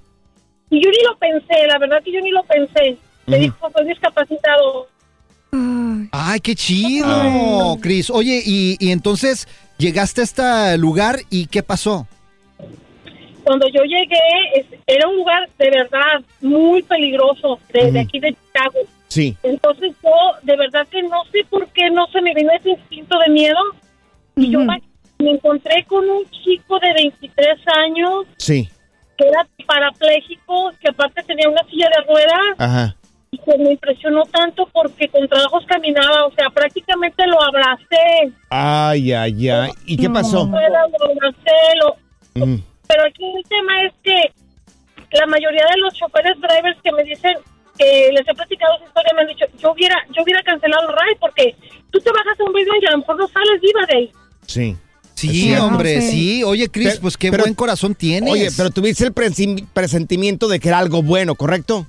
Y 0.69 0.81
yo 0.83 0.89
ni 0.89 1.03
lo 1.05 1.17
pensé, 1.17 1.67
la 1.67 1.77
verdad 1.77 2.01
que 2.03 2.13
yo 2.13 2.21
ni 2.21 2.31
lo 2.31 2.41
pensé. 2.43 2.97
Me 3.27 3.37
dijo, 3.37 3.69
soy 3.75 3.85
discapacitado. 3.87 4.87
Ay, 6.11 6.39
qué 6.39 6.55
chido, 6.55 7.77
Cris. 7.81 8.09
Oye, 8.09 8.41
y, 8.45 8.77
y 8.79 8.91
entonces 8.91 9.47
llegaste 9.77 10.21
a 10.21 10.23
este 10.23 10.77
lugar 10.77 11.19
y 11.29 11.47
¿qué 11.47 11.61
pasó? 11.63 12.07
Cuando 13.43 13.67
yo 13.69 13.83
llegué, 13.83 14.65
era 14.87 15.07
un 15.07 15.17
lugar 15.17 15.49
de 15.57 15.69
verdad 15.69 16.21
muy 16.41 16.81
peligroso, 16.83 17.59
de, 17.73 17.91
de 17.91 17.99
aquí 17.99 18.19
de 18.19 18.29
Chicago. 18.33 18.79
Sí. 19.07 19.37
Entonces 19.43 19.93
yo, 20.03 20.09
de 20.41 20.55
verdad 20.57 20.87
que 20.89 21.03
no 21.03 21.23
sé 21.31 21.43
por 21.49 21.67
qué 21.69 21.89
no 21.91 22.07
se 22.07 22.21
me 22.21 22.33
vino 22.33 22.51
ese 22.51 22.71
instinto 22.71 23.17
de 23.19 23.31
miedo. 23.31 23.59
Y 24.35 24.49
yo 24.51 24.59
me, 24.61 24.81
encontré 25.19 25.83
con 25.85 26.09
un 26.09 26.25
chico 26.31 26.79
de 26.79 26.93
23 26.93 27.47
años 27.77 28.25
Sí. 28.37 28.67
que 29.17 29.27
era 29.27 29.45
parapléjico, 29.67 30.71
que 30.81 30.89
aparte 30.89 31.21
tenía 31.23 31.47
una 31.49 31.63
silla 31.69 31.87
de 31.95 32.03
ruedas 32.11 32.55
Ajá. 32.57 32.95
y 33.31 33.37
pues 33.37 33.57
me 33.59 33.71
impresionó 33.73 34.23
tanto 34.23 34.67
porque 34.73 35.07
con 35.09 35.27
trabajos 35.27 35.63
caminaba, 35.67 36.25
o 36.25 36.31
sea, 36.31 36.49
prácticamente 36.49 37.25
lo 37.27 37.41
abracé. 37.41 38.33
Ay, 38.49 39.13
ay, 39.13 39.49
ay. 39.49 39.71
¿Y 39.85 39.97
qué 39.97 40.09
pasó? 40.09 40.45
Lo 40.45 40.57
abracé, 40.57 41.77
lo- 41.81 42.03
Mm. 42.35 42.57
Pero 42.93 43.07
aquí 43.09 43.23
el 43.25 43.43
tema 43.49 43.73
es 43.87 43.93
que 44.03 45.17
la 45.17 45.25
mayoría 45.25 45.63
de 45.65 45.81
los 45.81 45.93
choferes 45.95 46.37
drivers 46.39 46.77
que 46.83 46.91
me 46.91 47.03
dicen 47.03 47.33
que 47.77 48.09
les 48.13 48.21
he 48.27 48.33
platicado 48.35 48.75
esa 48.77 48.85
historia 48.85 49.11
me 49.15 49.21
han 49.21 49.27
dicho, 49.29 49.45
yo 49.57 49.71
hubiera, 49.71 49.95
yo 50.15 50.21
hubiera 50.21 50.43
cancelado 50.43 50.89
el 50.89 50.93
ride 50.95 51.17
porque 51.19 51.55
tú 51.89 51.99
te 51.99 52.11
bajas 52.11 52.39
a 52.39 52.43
un 52.43 52.53
video 52.53 52.73
y 52.79 52.85
a 52.85 52.91
lo 52.91 52.97
mejor 52.99 53.17
no 53.17 53.27
sales 53.29 53.61
viva 53.61 53.81
de 53.89 53.97
ahí. 53.97 54.11
Sí. 54.45 54.77
Sí, 55.15 55.55
hombre, 55.55 56.01
sí. 56.01 56.43
Oye, 56.43 56.67
Chris, 56.69 56.89
Pero- 56.89 57.01
pues 57.01 57.17
qué 57.17 57.31
pero- 57.31 57.43
buen 57.43 57.55
corazón 57.55 57.95
tienes. 57.95 58.29
Oye, 58.31 58.49
pero 58.55 58.69
tuviste 58.69 59.05
el 59.05 59.13
presentimiento 59.13 60.47
de 60.47 60.59
que 60.59 60.67
era 60.67 60.77
algo 60.79 61.01
bueno, 61.01 61.33
¿correcto? 61.35 61.87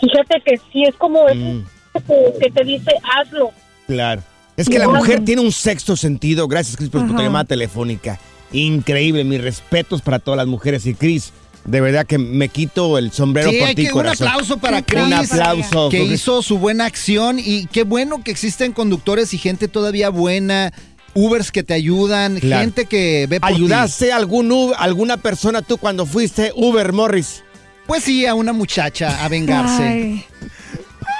Fíjate 0.00 0.40
que 0.44 0.56
sí 0.72 0.84
es 0.84 0.94
como 0.96 1.28
eso 1.28 1.38
Mm. 1.38 1.64
que, 2.06 2.32
que 2.40 2.50
te 2.50 2.64
dice, 2.64 2.92
hazlo. 3.02 3.50
Claro. 3.86 4.22
Es 4.56 4.68
que 4.68 4.78
la 4.78 4.88
mujer 4.88 5.24
tiene 5.24 5.42
un 5.42 5.52
sexto 5.52 5.96
sentido. 5.96 6.46
Gracias, 6.48 6.76
Cris, 6.76 6.88
por 6.90 7.06
tu 7.06 7.14
llamada 7.14 7.44
telefónica. 7.44 8.18
Increíble. 8.52 9.24
Mis 9.24 9.40
respetos 9.40 10.02
para 10.02 10.18
todas 10.18 10.38
las 10.38 10.46
mujeres. 10.46 10.86
Y 10.86 10.94
Cris, 10.94 11.32
de 11.64 11.80
verdad 11.80 12.06
que 12.06 12.18
me 12.18 12.48
quito 12.48 12.98
el 12.98 13.12
sombrero 13.12 13.50
Sí, 13.50 13.58
por 13.58 13.68
hay 13.68 13.74
ti, 13.74 13.82
que- 13.82 13.88
un 13.88 13.94
corazón. 13.94 14.28
aplauso 14.28 14.58
para 14.58 14.82
Chris. 14.82 15.04
Un 15.04 15.12
aplauso. 15.12 15.88
Que 15.88 16.02
hizo 16.04 16.42
su 16.42 16.58
buena 16.58 16.84
acción 16.86 17.38
y 17.38 17.66
qué 17.66 17.84
bueno 17.84 18.22
que 18.22 18.30
existen 18.30 18.72
conductores 18.72 19.32
y 19.34 19.38
gente 19.38 19.68
todavía 19.68 20.08
buena, 20.10 20.72
Ubers 21.14 21.50
que 21.52 21.62
te 21.62 21.74
ayudan, 21.74 22.38
Claro. 22.40 22.62
gente 22.62 22.86
que 22.86 23.26
ve 23.28 23.38
por 23.38 23.48
ti. 23.50 23.54
¿Ayudaste 23.56 24.12
a 24.12 24.16
algún, 24.16 24.50
Uber- 24.50 24.74
alguna 24.78 25.18
persona 25.18 25.60
tú 25.60 25.76
cuando 25.76 26.06
fuiste 26.06 26.52
Uber, 26.56 26.92
Morris? 26.94 27.42
Pues 27.86 28.04
sí, 28.04 28.24
a 28.24 28.34
una 28.34 28.52
muchacha 28.54 29.22
a 29.22 29.28
vengarse. 29.28 29.82
Ay, 29.82 30.24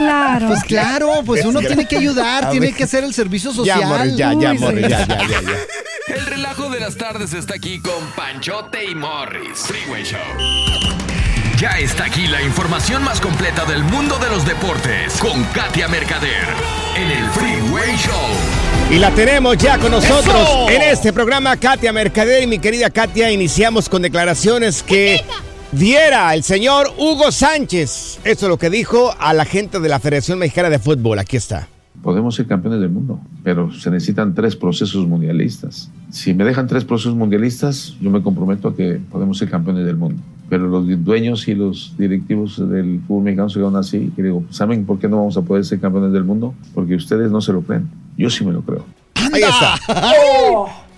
claro. 0.04 0.46
Pues 0.48 0.64
claro, 0.64 1.22
pues 1.24 1.44
uno 1.44 1.60
tiene 1.60 1.86
que 1.86 1.96
ayudar, 1.96 2.50
tiene 2.50 2.72
que 2.72 2.84
hacer 2.84 3.04
el 3.04 3.14
servicio 3.14 3.52
social. 3.52 3.80
Ya, 4.16 4.32
ya, 4.32 4.32
ya, 4.34 4.54
ya, 4.54 4.72
ya, 4.72 5.06
ya, 5.06 5.26
ya. 5.26 6.14
El 6.14 6.26
relajo 6.26 6.68
de 6.68 6.80
las 6.80 6.96
tardes 6.96 7.32
está 7.32 7.54
aquí 7.54 7.80
con 7.80 8.04
Panchote 8.16 8.84
y 8.84 8.94
Morris. 8.94 9.60
Freeway 9.66 10.04
Show. 10.04 10.18
Ya 11.58 11.78
está 11.78 12.06
aquí 12.06 12.26
la 12.26 12.42
información 12.42 13.04
más 13.04 13.20
completa 13.20 13.64
del 13.64 13.84
mundo 13.84 14.18
de 14.18 14.28
los 14.28 14.44
deportes 14.44 15.14
con 15.18 15.44
Katia 15.44 15.86
Mercader 15.86 16.48
en 16.96 17.08
el 17.08 17.30
Freeway 17.30 17.96
Show. 17.96 18.90
Y 18.90 18.98
la 18.98 19.10
tenemos 19.12 19.56
ya 19.58 19.78
con 19.78 19.92
nosotros 19.92 20.34
¡Eso! 20.34 20.68
en 20.68 20.82
este 20.82 21.12
programa, 21.12 21.56
Katia 21.56 21.92
Mercader. 21.92 22.42
Y 22.42 22.46
mi 22.48 22.58
querida 22.58 22.90
Katia, 22.90 23.30
iniciamos 23.30 23.88
con 23.88 24.02
declaraciones 24.02 24.82
que 24.82 25.24
diera 25.72 26.34
el 26.34 26.42
señor 26.42 26.92
Hugo 26.98 27.30
Sánchez. 27.32 28.20
Eso 28.24 28.46
es 28.46 28.48
lo 28.48 28.58
que 28.58 28.70
dijo 28.70 29.14
a 29.18 29.32
la 29.34 29.44
gente 29.44 29.80
de 29.80 29.88
la 29.88 29.98
Federación 29.98 30.38
Mexicana 30.38 30.70
de 30.70 30.78
Fútbol. 30.78 31.18
Aquí 31.18 31.36
está. 31.36 31.68
Podemos 32.02 32.34
ser 32.34 32.46
campeones 32.46 32.80
del 32.80 32.90
mundo, 32.90 33.20
pero 33.44 33.72
se 33.72 33.90
necesitan 33.90 34.34
tres 34.34 34.56
procesos 34.56 35.06
mundialistas. 35.06 35.88
Si 36.10 36.34
me 36.34 36.44
dejan 36.44 36.66
tres 36.66 36.84
procesos 36.84 37.14
mundialistas, 37.14 37.94
yo 38.00 38.10
me 38.10 38.22
comprometo 38.22 38.68
a 38.68 38.76
que 38.76 39.00
podemos 39.10 39.38
ser 39.38 39.48
campeones 39.50 39.86
del 39.86 39.96
mundo. 39.96 40.20
Pero 40.48 40.66
los 40.66 40.84
dueños 41.04 41.46
y 41.48 41.54
los 41.54 41.94
directivos 41.96 42.58
del 42.68 43.00
fútbol 43.06 43.24
mexicano 43.24 43.48
se 43.48 43.60
quedan 43.60 43.76
así. 43.76 44.12
Y 44.16 44.22
digo, 44.22 44.42
¿saben 44.50 44.84
por 44.84 44.98
qué 44.98 45.08
no 45.08 45.18
vamos 45.18 45.36
a 45.36 45.42
poder 45.42 45.64
ser 45.64 45.80
campeones 45.80 46.12
del 46.12 46.24
mundo? 46.24 46.54
Porque 46.74 46.94
ustedes 46.96 47.30
no 47.30 47.40
se 47.40 47.52
lo 47.52 47.62
creen. 47.62 47.88
Yo 48.18 48.28
sí 48.28 48.44
me 48.44 48.52
lo 48.52 48.62
creo. 48.62 48.84
Ahí 49.32 49.42
está. 49.42 49.74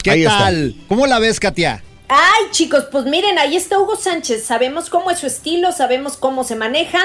¿Qué 0.02 0.10
Ahí 0.10 0.22
está. 0.22 0.38
tal? 0.38 0.74
¿Cómo 0.88 1.06
la 1.06 1.18
ves, 1.18 1.38
Katia? 1.38 1.82
Ay, 2.08 2.44
chicos, 2.50 2.84
pues 2.92 3.06
miren, 3.06 3.38
ahí 3.38 3.56
está 3.56 3.78
Hugo 3.78 3.96
Sánchez. 3.96 4.44
Sabemos 4.44 4.90
cómo 4.90 5.10
es 5.10 5.18
su 5.18 5.26
estilo, 5.26 5.72
sabemos 5.72 6.16
cómo 6.16 6.44
se 6.44 6.54
maneja. 6.54 6.98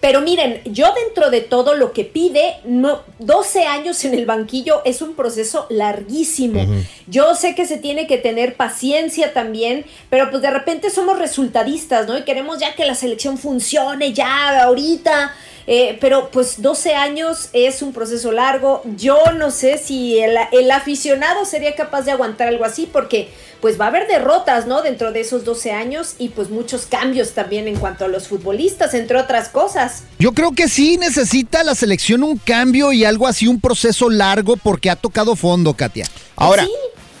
Pero 0.00 0.20
miren, 0.20 0.60
yo 0.66 0.92
dentro 0.92 1.30
de 1.30 1.40
todo 1.40 1.74
lo 1.74 1.92
que 1.92 2.04
pide, 2.04 2.58
no, 2.64 3.02
12 3.20 3.64
años 3.64 4.04
en 4.04 4.12
el 4.12 4.26
banquillo 4.26 4.82
es 4.84 5.00
un 5.00 5.14
proceso 5.14 5.66
larguísimo. 5.70 6.62
Yo 7.06 7.34
sé 7.34 7.54
que 7.54 7.66
se 7.66 7.78
tiene 7.78 8.06
que 8.06 8.18
tener 8.18 8.54
paciencia 8.54 9.32
también, 9.32 9.86
pero 10.10 10.30
pues 10.30 10.42
de 10.42 10.50
repente 10.50 10.90
somos 10.90 11.18
resultadistas, 11.18 12.06
¿no? 12.06 12.18
Y 12.18 12.22
queremos 12.24 12.58
ya 12.58 12.74
que 12.74 12.84
la 12.84 12.94
selección 12.94 13.38
funcione 13.38 14.12
ya 14.12 14.64
ahorita. 14.64 15.34
Eh, 15.66 15.96
pero 16.00 16.30
pues 16.30 16.60
12 16.60 16.94
años 16.94 17.48
es 17.52 17.82
un 17.82 17.92
proceso 17.92 18.32
largo. 18.32 18.82
Yo 18.96 19.18
no 19.36 19.50
sé 19.50 19.78
si 19.78 20.18
el, 20.18 20.36
el 20.52 20.70
aficionado 20.70 21.44
sería 21.44 21.74
capaz 21.74 22.02
de 22.02 22.12
aguantar 22.12 22.48
algo 22.48 22.64
así 22.64 22.88
porque 22.90 23.28
pues 23.64 23.80
va 23.80 23.86
a 23.86 23.88
haber 23.88 24.06
derrotas, 24.06 24.66
¿no? 24.66 24.82
Dentro 24.82 25.10
de 25.10 25.20
esos 25.20 25.42
12 25.42 25.72
años 25.72 26.16
y 26.18 26.28
pues 26.28 26.50
muchos 26.50 26.84
cambios 26.84 27.30
también 27.30 27.66
en 27.66 27.76
cuanto 27.76 28.04
a 28.04 28.08
los 28.08 28.28
futbolistas, 28.28 28.92
entre 28.92 29.18
otras 29.18 29.48
cosas. 29.48 30.02
Yo 30.18 30.32
creo 30.32 30.52
que 30.52 30.68
sí 30.68 30.98
necesita 30.98 31.64
la 31.64 31.74
selección 31.74 32.22
un 32.22 32.36
cambio 32.36 32.92
y 32.92 33.06
algo 33.06 33.26
así, 33.26 33.48
un 33.48 33.62
proceso 33.62 34.10
largo 34.10 34.58
porque 34.58 34.90
ha 34.90 34.96
tocado 34.96 35.34
fondo, 35.34 35.72
Katia. 35.72 36.06
Ahora, 36.36 36.66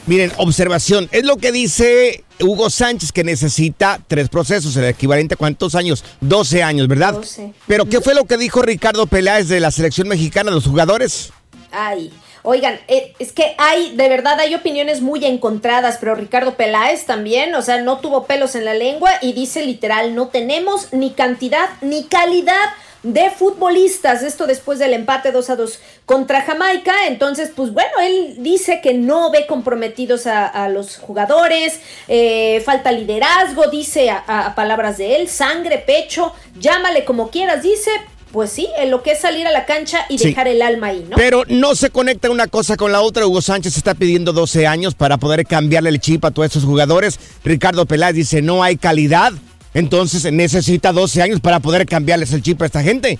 miren, 0.06 0.32
observación. 0.36 1.08
Es 1.12 1.24
lo 1.24 1.36
que 1.36 1.52
dice 1.52 2.24
Hugo 2.40 2.70
Sánchez, 2.70 3.12
que 3.12 3.24
necesita 3.24 4.00
tres 4.06 4.28
procesos, 4.28 4.76
el 4.76 4.84
equivalente 4.84 5.34
a 5.34 5.36
cuántos 5.36 5.74
años? 5.74 6.04
12 6.20 6.62
años, 6.62 6.88
¿verdad? 6.88 7.14
12. 7.14 7.52
Pero 7.66 7.86
¿qué 7.86 8.00
fue 8.00 8.14
lo 8.14 8.24
que 8.24 8.36
dijo 8.36 8.62
Ricardo 8.62 9.06
Peláez 9.06 9.48
de 9.48 9.60
la 9.60 9.70
selección 9.70 10.08
mexicana, 10.08 10.50
los 10.50 10.66
jugadores? 10.66 11.32
Ay, 11.70 12.12
oigan, 12.42 12.78
eh, 12.88 13.14
es 13.18 13.32
que 13.32 13.54
hay, 13.58 13.96
de 13.96 14.08
verdad, 14.08 14.38
hay 14.38 14.54
opiniones 14.54 15.00
muy 15.00 15.24
encontradas, 15.24 15.96
pero 15.98 16.14
Ricardo 16.14 16.54
Peláez 16.54 17.06
también, 17.06 17.54
o 17.54 17.62
sea, 17.62 17.80
no 17.82 17.98
tuvo 17.98 18.24
pelos 18.24 18.54
en 18.54 18.64
la 18.64 18.74
lengua 18.74 19.10
y 19.22 19.32
dice 19.32 19.64
literal, 19.64 20.14
no 20.14 20.28
tenemos 20.28 20.92
ni 20.92 21.12
cantidad 21.12 21.68
ni 21.80 22.04
calidad 22.04 22.70
de 23.04 23.30
futbolistas, 23.30 24.22
esto 24.22 24.46
después 24.46 24.78
del 24.78 24.92
empate 24.94 25.30
2 25.30 25.50
a 25.50 25.56
2 25.56 25.78
contra 26.06 26.42
Jamaica, 26.42 26.92
entonces 27.06 27.50
pues 27.54 27.72
bueno, 27.72 27.90
él 28.02 28.36
dice 28.38 28.80
que 28.82 28.94
no 28.94 29.30
ve 29.30 29.46
comprometidos 29.46 30.26
a, 30.26 30.46
a 30.46 30.68
los 30.68 30.96
jugadores, 30.96 31.80
eh, 32.08 32.60
falta 32.64 32.90
liderazgo, 32.90 33.68
dice 33.70 34.10
a, 34.10 34.24
a 34.26 34.54
palabras 34.54 34.98
de 34.98 35.16
él, 35.16 35.28
sangre, 35.28 35.78
pecho, 35.78 36.32
llámale 36.58 37.04
como 37.04 37.30
quieras, 37.30 37.62
dice, 37.62 37.90
pues 38.32 38.50
sí, 38.50 38.68
en 38.78 38.90
lo 38.90 39.02
que 39.02 39.12
es 39.12 39.20
salir 39.20 39.46
a 39.46 39.52
la 39.52 39.64
cancha 39.64 40.06
y 40.08 40.18
Sí. 40.18 40.28
dejar 40.28 40.48
el 40.48 40.60
alma 40.62 40.88
ahí, 40.88 41.06
¿no? 41.08 41.16
Pero 41.16 41.44
no 41.46 41.76
se 41.76 41.90
conecta 41.90 42.30
una 42.30 42.48
cosa 42.48 42.76
con 42.76 42.90
la 42.90 43.00
otra. 43.00 43.26
Hugo 43.28 43.40
Sánchez 43.40 43.76
está 43.76 43.94
pidiendo 43.94 44.32
12 44.32 44.66
años 44.66 44.96
para 44.96 45.18
poder 45.18 45.46
cambiarle 45.46 45.90
el 45.90 46.00
chip 46.00 46.24
a 46.24 46.32
todos 46.32 46.48
esos 46.50 46.64
jugadores. 46.64 47.20
Ricardo 47.44 47.86
Peláez 47.86 48.16
dice 48.16 48.42
no 48.42 48.64
hay 48.64 48.76
calidad. 48.76 49.32
Entonces 49.74 50.32
necesita 50.32 50.92
12 50.92 51.20
años 51.20 51.40
para 51.40 51.60
poder 51.60 51.86
cambiarles 51.86 52.32
el 52.32 52.42
chip 52.42 52.62
a 52.62 52.66
esta 52.66 52.82
gente. 52.82 53.18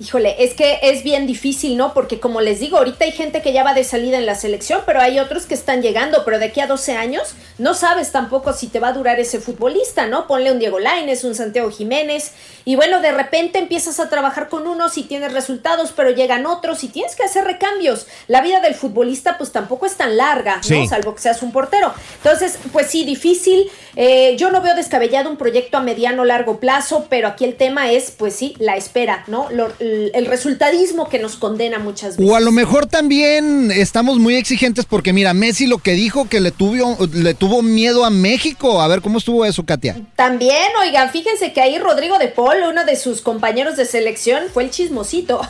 Híjole, 0.00 0.36
es 0.38 0.54
que 0.54 0.78
es 0.82 1.02
bien 1.02 1.26
difícil, 1.26 1.76
¿no? 1.76 1.92
Porque 1.92 2.20
como 2.20 2.40
les 2.40 2.60
digo, 2.60 2.78
ahorita 2.78 3.04
hay 3.04 3.10
gente 3.10 3.42
que 3.42 3.52
ya 3.52 3.64
va 3.64 3.74
de 3.74 3.82
salida 3.82 4.16
en 4.18 4.26
la 4.26 4.36
selección, 4.36 4.82
pero 4.86 5.00
hay 5.00 5.18
otros 5.18 5.46
que 5.46 5.54
están 5.54 5.82
llegando, 5.82 6.24
pero 6.24 6.38
de 6.38 6.44
aquí 6.46 6.60
a 6.60 6.68
12 6.68 6.92
años 6.96 7.34
no 7.58 7.74
sabes 7.74 8.12
tampoco 8.12 8.52
si 8.52 8.68
te 8.68 8.78
va 8.78 8.88
a 8.88 8.92
durar 8.92 9.18
ese 9.18 9.40
futbolista, 9.40 10.06
¿no? 10.06 10.28
Ponle 10.28 10.52
un 10.52 10.60
Diego 10.60 10.78
Lainez, 10.78 11.24
un 11.24 11.34
Santiago 11.34 11.70
Jiménez, 11.72 12.30
y 12.64 12.76
bueno, 12.76 13.00
de 13.00 13.10
repente 13.10 13.58
empiezas 13.58 13.98
a 13.98 14.08
trabajar 14.08 14.48
con 14.48 14.68
unos 14.68 14.96
y 14.98 15.02
tienes 15.02 15.32
resultados, 15.32 15.92
pero 15.96 16.10
llegan 16.10 16.46
otros 16.46 16.84
y 16.84 16.88
tienes 16.88 17.16
que 17.16 17.24
hacer 17.24 17.42
recambios. 17.44 18.06
La 18.28 18.40
vida 18.40 18.60
del 18.60 18.76
futbolista 18.76 19.36
pues 19.36 19.50
tampoco 19.50 19.86
es 19.86 19.96
tan 19.96 20.16
larga, 20.16 20.56
¿no? 20.56 20.88
Salvo 20.88 21.14
que 21.16 21.22
seas 21.22 21.42
un 21.42 21.50
portero. 21.50 21.92
Entonces, 22.22 22.56
pues 22.72 22.86
sí, 22.86 23.04
difícil. 23.04 23.68
Eh, 23.96 24.36
yo 24.36 24.50
no 24.52 24.60
veo 24.60 24.76
descabellado 24.76 25.28
un 25.28 25.36
proyecto 25.38 25.76
a 25.78 25.80
mediano 25.82 26.24
largo 26.24 26.60
plazo, 26.60 27.06
pero 27.10 27.26
aquí 27.26 27.44
el 27.44 27.56
tema 27.56 27.90
es, 27.90 28.12
pues 28.12 28.36
sí, 28.36 28.54
la 28.60 28.76
espera, 28.76 29.24
¿no? 29.26 29.48
Lo- 29.50 29.72
el, 29.88 30.10
el 30.14 30.26
resultadismo 30.26 31.08
que 31.08 31.18
nos 31.18 31.36
condena 31.36 31.78
muchas 31.78 32.16
veces. 32.16 32.30
O 32.30 32.36
a 32.36 32.40
lo 32.40 32.52
mejor 32.52 32.86
también 32.86 33.70
estamos 33.70 34.18
muy 34.18 34.36
exigentes 34.36 34.84
porque 34.84 35.12
mira, 35.12 35.34
Messi 35.34 35.66
lo 35.66 35.78
que 35.78 35.92
dijo 35.92 36.28
que 36.28 36.40
le 36.40 36.50
tuvo, 36.50 36.96
le 37.12 37.34
tuvo 37.34 37.62
miedo 37.62 38.04
a 38.04 38.10
México. 38.10 38.80
A 38.80 38.88
ver, 38.88 39.00
¿cómo 39.00 39.18
estuvo 39.18 39.44
eso, 39.44 39.64
Katia? 39.64 39.96
También, 40.16 40.68
oigan, 40.80 41.10
fíjense 41.10 41.52
que 41.52 41.60
ahí 41.60 41.78
Rodrigo 41.78 42.18
de 42.18 42.28
Paul, 42.28 42.56
uno 42.68 42.84
de 42.84 42.96
sus 42.96 43.20
compañeros 43.20 43.76
de 43.76 43.84
selección, 43.84 44.44
fue 44.52 44.64
el 44.64 44.70
chismosito, 44.70 45.40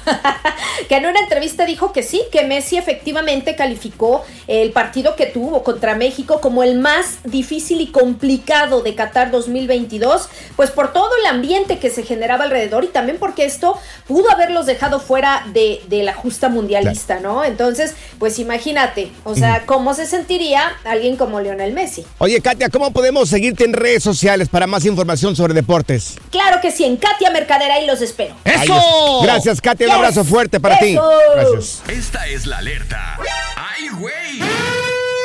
que 0.88 0.96
en 0.96 1.06
una 1.06 1.20
entrevista 1.20 1.66
dijo 1.66 1.92
que 1.92 2.02
sí, 2.02 2.22
que 2.30 2.44
Messi 2.44 2.76
efectivamente 2.76 3.56
calificó 3.56 4.24
el 4.46 4.72
partido 4.72 5.16
que 5.16 5.26
tuvo 5.26 5.62
contra 5.62 5.94
México 5.94 6.40
como 6.40 6.62
el 6.62 6.78
más 6.78 7.18
difícil 7.24 7.80
y 7.80 7.88
complicado 7.88 8.82
de 8.82 8.94
Qatar 8.94 9.30
2022, 9.30 10.28
pues 10.56 10.70
por 10.70 10.92
todo 10.92 11.10
el 11.20 11.26
ambiente 11.26 11.78
que 11.78 11.90
se 11.90 12.02
generaba 12.02 12.44
alrededor 12.44 12.84
y 12.84 12.88
también 12.88 13.18
porque 13.18 13.44
esto 13.44 13.78
pudo 14.06 14.27
haberlos 14.30 14.66
dejado 14.66 15.00
fuera 15.00 15.44
de, 15.52 15.80
de 15.88 16.02
la 16.02 16.14
justa 16.14 16.48
mundialista, 16.48 17.20
¿no? 17.20 17.44
Entonces, 17.44 17.94
pues 18.18 18.38
imagínate, 18.38 19.10
o 19.24 19.34
sea, 19.34 19.64
¿cómo 19.66 19.94
se 19.94 20.06
sentiría 20.06 20.62
alguien 20.84 21.16
como 21.16 21.40
Lionel 21.40 21.72
Messi? 21.72 22.04
Oye, 22.18 22.40
Katia, 22.40 22.68
¿cómo 22.68 22.92
podemos 22.92 23.28
seguirte 23.28 23.64
en 23.64 23.72
redes 23.72 24.02
sociales 24.02 24.48
para 24.48 24.66
más 24.66 24.84
información 24.84 25.36
sobre 25.36 25.54
deportes? 25.54 26.16
Claro 26.30 26.60
que 26.60 26.70
sí, 26.70 26.84
en 26.84 26.96
Katia 26.96 27.30
Mercadera 27.30 27.80
y 27.80 27.86
los 27.86 28.00
espero. 28.00 28.34
Está. 28.44 28.74
Gracias, 29.22 29.60
Katia. 29.60 29.86
Un 29.86 29.92
abrazo 29.94 30.24
fuerte 30.24 30.60
para 30.60 30.78
ti. 30.78 30.92
Eso. 30.92 31.10
Gracias. 31.34 31.82
Esta 31.88 32.26
es 32.26 32.46
la 32.46 32.58
alerta. 32.58 33.18
¡Ay, 33.56 33.88
güey! 33.98 34.48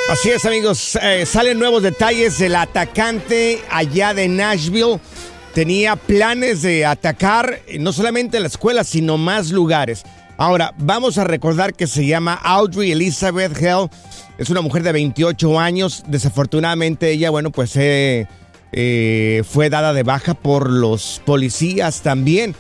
Así 0.09 0.29
es, 0.29 0.45
amigos. 0.45 0.97
Eh, 1.01 1.25
salen 1.25 1.57
nuevos 1.57 1.81
detalles 1.81 2.37
del 2.37 2.55
atacante 2.55 3.63
allá 3.69 4.13
de 4.13 4.27
Nashville. 4.27 4.99
Tenía 5.53 5.95
planes 5.95 6.61
de 6.61 6.85
atacar 6.85 7.59
eh, 7.67 7.79
no 7.79 7.93
solamente 7.93 8.39
la 8.39 8.47
escuela, 8.47 8.83
sino 8.83 9.17
más 9.17 9.51
lugares. 9.51 10.03
Ahora, 10.37 10.73
vamos 10.79 11.17
a 11.17 11.23
recordar 11.23 11.73
que 11.75 11.87
se 11.87 12.05
llama 12.05 12.33
Audrey 12.33 12.91
Elizabeth 12.91 13.55
Hell. 13.61 13.89
Es 14.37 14.49
una 14.49 14.61
mujer 14.61 14.83
de 14.83 14.91
28 14.91 15.59
años. 15.59 16.03
Desafortunadamente 16.07 17.11
ella, 17.11 17.29
bueno, 17.29 17.51
pues 17.51 17.75
eh, 17.75 18.27
eh, 18.71 19.43
fue 19.47 19.69
dada 19.69 19.93
de 19.93 20.03
baja 20.03 20.33
por 20.33 20.69
los 20.69 21.21
policías 21.23 22.01
también. 22.01 22.55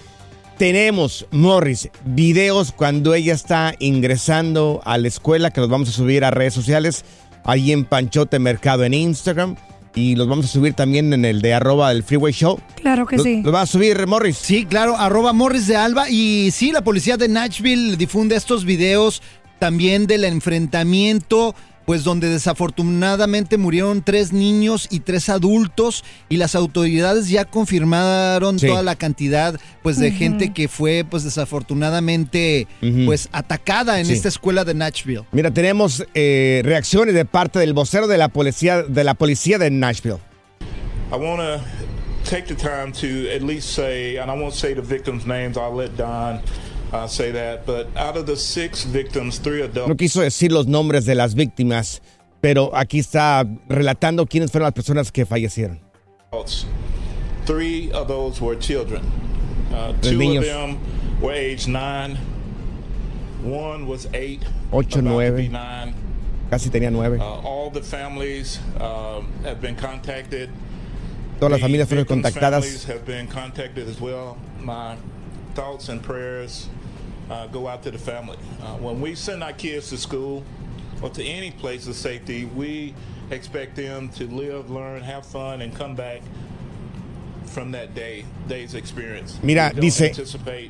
Tenemos, 0.59 1.25
Morris, 1.31 1.89
videos 2.05 2.71
cuando 2.71 3.15
ella 3.15 3.33
está 3.33 3.73
ingresando 3.79 4.81
a 4.85 4.99
la 4.99 5.07
escuela 5.07 5.49
que 5.49 5.61
los 5.61 5.69
vamos 5.69 5.89
a 5.89 5.93
subir 5.93 6.23
a 6.23 6.29
redes 6.29 6.53
sociales, 6.53 7.03
ahí 7.43 7.71
en 7.71 7.85
Panchote 7.85 8.37
Mercado 8.37 8.83
en 8.83 8.93
Instagram. 8.93 9.55
Y 9.95 10.15
los 10.15 10.27
vamos 10.27 10.45
a 10.45 10.49
subir 10.49 10.73
también 10.73 11.13
en 11.13 11.23
el 11.23 11.41
de 11.41 11.53
arroba 11.53 11.89
del 11.89 12.03
Freeway 12.03 12.33
Show. 12.33 12.59
Claro 12.75 13.05
que 13.05 13.17
¿Lo, 13.17 13.23
sí. 13.23 13.41
¿Lo 13.43 13.51
va 13.51 13.61
a 13.61 13.65
subir, 13.65 14.07
Morris? 14.07 14.37
Sí, 14.37 14.65
claro, 14.65 14.97
arroba 14.97 15.33
Morris 15.33 15.67
de 15.67 15.75
Alba. 15.75 16.09
Y 16.09 16.49
sí, 16.51 16.71
la 16.71 16.83
policía 16.83 17.17
de 17.17 17.27
Nashville 17.27 17.95
difunde 17.95 18.35
estos 18.35 18.65
videos 18.65 19.21
también 19.59 20.07
del 20.07 20.25
enfrentamiento, 20.25 21.55
pues 21.85 22.03
donde 22.03 22.29
desafortunadamente 22.29 23.57
murieron 23.57 24.03
tres 24.03 24.31
niños 24.33 24.87
y 24.89 25.01
tres 25.01 25.29
adultos 25.29 26.03
y 26.29 26.37
las 26.37 26.55
autoridades 26.55 27.29
ya 27.29 27.45
confirmaron 27.45 28.59
Sí. 28.59 28.67
toda 28.67 28.83
la 28.83 28.95
cantidad 28.95 29.59
pues 29.81 29.97
de 29.99 30.11
gente 30.11 30.53
que 30.53 30.67
fue 30.67 31.05
pues 31.09 31.23
desafortunadamente 31.23 32.67
pues 33.05 33.29
atacada 33.31 33.99
en 33.99 34.05
Sí. 34.05 34.13
esta 34.13 34.27
escuela 34.29 34.63
de 34.63 34.73
Nashville. 34.73 35.23
Mira, 35.31 35.51
tenemos 35.51 36.05
eh, 36.13 36.61
reacciones 36.63 37.13
de 37.13 37.25
parte 37.25 37.59
del 37.59 37.73
vocero 37.73 38.07
de 38.07 38.17
la 38.17 38.29
policía 38.29 38.83
de 38.83 39.03
la 39.03 39.13
policía 39.13 39.57
de 39.57 39.69
Nashville. 39.71 40.17
I 41.11 41.15
want 41.15 41.39
to 41.41 41.61
take 42.29 42.47
the 42.47 42.55
time 42.55 42.91
to 42.93 43.29
at 43.35 43.41
least 43.43 43.69
say, 43.69 44.17
and 44.17 44.31
I 44.31 44.35
won't 44.35 44.53
say 44.55 44.73
the 44.73 44.81
victims' 44.81 45.25
names, 45.27 45.57
I'll 45.57 45.75
let 45.75 45.91
Don 45.97 46.41
say 47.07 47.31
that, 47.31 47.65
but 47.65 47.87
out 47.97 48.17
of 48.17 48.25
the 48.25 48.35
six 48.35 48.83
victims, 48.83 49.39
three 49.39 49.61
adults. 49.61 49.89
No 49.89 49.95
quiso 49.95 50.21
decir 50.21 50.51
los 50.51 50.67
nombres 50.67 51.05
de 51.05 51.15
las 51.15 51.33
víctimas, 51.33 52.01
pero 52.41 52.71
aquí 52.75 52.99
está 52.99 53.43
relatando 53.67 54.27
quiénes 54.27 54.51
fueron 54.51 54.65
las 54.65 54.73
personas 54.73 55.11
que 55.11 55.25
fallecieron. 55.25 55.79
Three 57.45 57.91
of 57.91 58.07
those 58.07 58.39
were 58.41 58.55
children. 58.55 59.03
Uh, 59.71 59.93
two 60.01 60.17
niños. 60.17 60.39
of 60.39 60.45
them 60.45 60.77
were 61.21 61.33
age 61.33 61.67
nine. 61.67 62.17
One 63.43 63.87
was 63.87 64.07
eight. 64.13 64.43
Ocho, 64.71 65.01
nueve. 65.01 65.49
nine. 65.49 65.93
Casi 66.49 66.69
tenía 66.69 66.91
nueve. 66.91 67.19
Uh, 67.19 67.23
all 67.23 67.69
the 67.69 67.81
families 67.81 68.59
um, 68.79 69.31
have 69.43 69.59
been 69.59 69.75
contacted. 69.75 70.49
Todas 71.39 71.51
las 71.51 71.59
The 71.59 71.65
familias 71.65 71.89
fueron 71.89 72.05
contactadas. 72.05 72.63
Families 72.63 72.83
have 72.85 73.05
been 73.05 73.27
contacted 73.27 73.89
as 73.89 73.99
well. 73.99 74.37
My 74.61 74.95
thoughts 75.55 75.89
and 75.89 76.01
prayers 76.01 76.69
uh, 77.29 77.47
go 77.47 77.67
out 77.67 77.83
to 77.83 77.91
the 77.91 77.97
family. 77.97 78.37
Uh, 78.61 78.75
when 78.77 78.99
we 79.01 79.15
send 79.15 79.43
our 79.43 79.53
kids 79.53 79.89
to 79.89 79.97
school 79.97 80.43
or 81.01 81.09
to 81.09 81.23
any 81.23 81.51
place 81.51 81.87
of 81.87 81.95
safety, 81.95 82.45
we 82.55 82.93
expect 83.31 83.75
them 83.75 84.09
to 84.09 84.25
live, 84.27 84.69
learn, 84.69 85.01
have 85.01 85.25
fun, 85.25 85.61
and 85.61 85.73
come 85.75 85.95
back 85.95 86.21
from 87.45 87.71
that 87.71 87.93
day, 87.93 88.25
day's 88.47 88.73
experience. 88.73 89.37
Mira, 89.43 89.71
dice, 89.75 90.11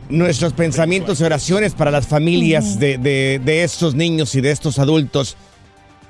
nuestros 0.10 0.54
pensamientos 0.54 1.22
y 1.22 1.24
oraciones 1.24 1.74
para 1.74 1.92
las 1.92 2.08
familias 2.08 2.78
de, 2.78 2.98
de- 2.98 3.40
de 3.44 3.64
estos 3.64 3.96
niños 3.96 4.36
y 4.36 4.42
de 4.42 4.52
estos 4.52 4.80
adultos. 4.80 5.38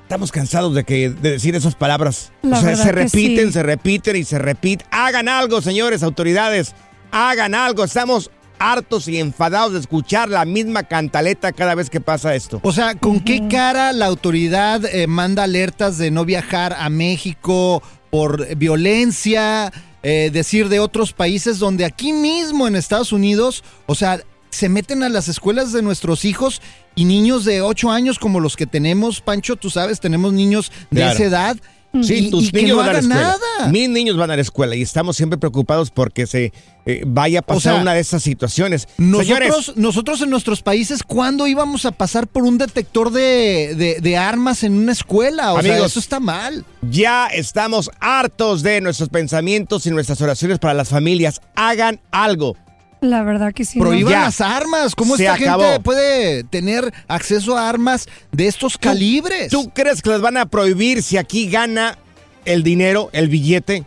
Estamos 0.04 0.32
cansados 0.32 0.74
de, 0.76 0.84
que, 0.84 1.10
de 1.10 1.32
decir 1.32 1.56
esas 1.56 1.76
palabras. 1.76 2.32
La 2.42 2.58
o 2.60 2.62
sea, 2.62 2.76
se 2.76 2.92
repiten, 2.92 3.48
sí. 3.48 3.54
se 3.54 3.64
repiten 3.64 4.16
y 4.16 4.24
se 4.24 4.38
repiten. 4.38 4.86
Hagan 4.92 5.28
algo, 5.28 5.62
señores, 5.62 6.04
autoridades. 6.04 6.74
Hagan 7.12 7.56
algo. 7.56 7.84
Estamos 7.84 8.30
hartos 8.60 9.08
y 9.08 9.20
enfadados 9.20 9.74
de 9.74 9.80
escuchar 9.80 10.30
la 10.30 10.46
misma 10.46 10.84
cantaleta 10.84 11.52
cada 11.52 11.76
vez 11.76 11.90
que 11.90 12.02
pasa 12.02 12.36
esto. 12.36 12.60
O 12.64 12.72
sea, 12.72 12.96
¿con 12.96 13.20
qué 13.20 13.48
cara 13.48 13.94
la 13.94 14.06
autoridad 14.06 14.84
eh, 14.86 15.08
manda 15.08 15.44
alertas 15.44 15.98
de 15.98 16.12
no 16.12 16.26
viajar 16.26 16.76
a 16.78 16.90
México 16.90 17.82
por 18.10 18.56
violencia, 18.56 19.72
eh, 20.04 20.30
decir 20.32 20.70
de 20.70 20.80
otros 20.80 21.14
países 21.14 21.60
donde 21.60 21.86
aquí 21.86 22.14
mismo 22.14 22.68
en 22.68 22.76
Estados 22.76 23.12
Unidos, 23.12 23.64
o 23.86 23.96
sea, 23.96 24.22
se 24.50 24.70
meten 24.70 25.02
a 25.02 25.10
las 25.10 25.28
escuelas 25.30 25.72
de 25.72 25.82
nuestros 25.82 26.26
hijos 26.26 26.62
y 26.96 27.06
niños 27.06 27.44
de 27.44 27.62
8 27.62 27.90
años 27.90 28.20
como 28.20 28.40
los 28.40 28.56
que 28.56 28.68
tenemos, 28.68 29.20
Pancho, 29.20 29.56
tú 29.56 29.72
sabes, 29.72 30.00
tenemos 30.00 30.32
niños 30.32 30.72
de 30.92 30.98
Claro. 31.02 31.14
esa 31.14 31.24
edad. 31.24 31.58
Sí, 32.02 32.16
y, 32.28 32.32
tus 32.32 32.46
y 32.46 32.52
que 32.52 32.62
niños 32.64 32.78
no 32.78 32.78
van 32.78 32.90
a 32.90 32.94
la 32.94 33.00
escuela. 33.00 33.22
nada. 33.60 33.72
Mis 33.72 33.88
niños 33.88 34.18
van 34.18 34.32
a 34.32 34.36
la 34.36 34.42
escuela 34.42 34.76
y 34.76 34.82
estamos 34.82 35.16
siempre 35.16 35.38
preocupados 35.38 35.92
porque 35.92 36.26
se 36.26 36.52
eh, 36.88 37.04
vaya 37.06 37.40
a 37.40 37.42
pasar 37.44 37.74
sea, 37.74 37.82
una 37.82 37.94
de 37.94 38.00
esas 38.00 38.24
situaciones. 38.24 38.88
Nosotros, 38.98 39.28
Señores, 39.28 39.78
nosotros 39.78 40.22
en 40.22 40.32
nuestros 40.32 40.64
países, 40.64 41.04
¿cuándo 41.04 41.46
íbamos 41.46 41.86
a 41.86 41.92
pasar 41.92 42.26
por 42.28 42.44
un 42.44 42.58
detector 42.58 43.12
de, 43.12 43.76
de- 43.78 44.00
de 44.02 44.18
armas 44.18 44.64
en 44.64 44.74
una 44.74 44.92
escuela? 44.92 45.54
O 45.54 45.62
sea, 45.62 45.72
Amigos, 45.72 45.92
eso 45.92 46.00
está 46.00 46.20
mal. 46.20 46.66
Ya 46.90 47.28
estamos 47.28 47.92
hartos 48.00 48.64
de 48.64 48.82
nuestros 48.82 49.10
pensamientos 49.10 49.86
y 49.86 49.92
nuestras 49.92 50.20
oraciones 50.22 50.58
para 50.60 50.74
las 50.74 50.90
familias. 50.90 51.42
Hagan 51.56 52.00
algo. 52.12 52.56
La 53.04 53.22
verdad 53.24 53.54
que 53.54 53.66
sí. 53.66 53.80
Prohíban 53.80 54.14
las 54.14 54.40
armas. 54.42 54.96
¿Cómo 54.96 55.18
Se 55.18 55.24
esta 55.26 55.36
acabó. 55.36 55.64
gente 55.64 55.80
puede 55.82 56.44
tener 56.46 56.94
acceso 57.08 57.58
a 57.58 57.68
armas 57.70 58.08
de 58.32 58.48
estos 58.48 58.78
calibres? 58.78 59.50
¿Tú 59.50 59.70
crees 59.74 60.02
que 60.02 60.10
las 60.10 60.22
van 60.22 60.38
a 60.38 60.46
prohibir 60.46 61.04
si 61.04 61.18
aquí 61.18 61.50
gana 61.50 61.98
el 62.46 62.64
dinero, 62.64 63.10
el 63.12 63.28
billete? 63.28 63.84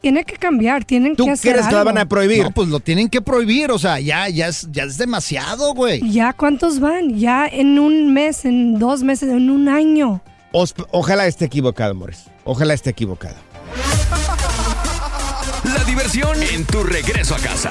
Tiene 0.00 0.24
que 0.24 0.36
cambiar, 0.36 0.84
tienen 0.84 1.14
¿Tú 1.16 1.24
que 1.26 1.30
hacer 1.32 1.52
crees 1.52 1.66
que 1.66 1.72
las 1.72 1.80
algo. 1.80 1.92
van 1.92 1.98
a 1.98 2.06
prohibir? 2.08 2.42
No, 2.44 2.50
pues 2.50 2.68
lo 2.68 2.80
tienen 2.80 3.08
que 3.08 3.20
prohibir. 3.20 3.70
O 3.70 3.78
sea, 3.78 4.00
ya, 4.00 4.28
ya, 4.28 4.48
es, 4.48 4.68
ya 4.72 4.84
es 4.84 4.96
demasiado, 4.98 5.74
güey. 5.74 6.08
¿Ya 6.10 6.32
cuántos 6.32 6.80
van? 6.80 7.18
Ya 7.18 7.46
en 7.46 7.78
un 7.78 8.12
mes, 8.12 8.44
en 8.44 8.78
dos 8.78 9.02
meses, 9.02 9.28
en 9.30 9.50
un 9.50 9.68
año. 9.68 10.20
Os- 10.52 10.74
ojalá 10.90 11.26
esté 11.26 11.44
equivocado, 11.46 11.94
Morris. 11.94 12.24
Ojalá 12.44 12.74
esté 12.74 12.90
equivocado. 12.90 13.36
La 15.64 15.84
diversión 15.84 16.36
en 16.52 16.64
tu 16.64 16.82
regreso 16.82 17.36
a 17.36 17.38
casa. 17.38 17.70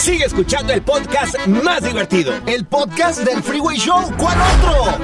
Sigue 0.00 0.24
escuchando 0.24 0.72
el 0.72 0.82
podcast 0.82 1.34
más 1.46 1.82
divertido. 1.82 2.34
El 2.46 2.66
podcast 2.66 3.20
del 3.20 3.42
Freeway 3.42 3.78
Show. 3.78 4.02
¿Cuál 4.18 4.36
otro? 4.58 4.98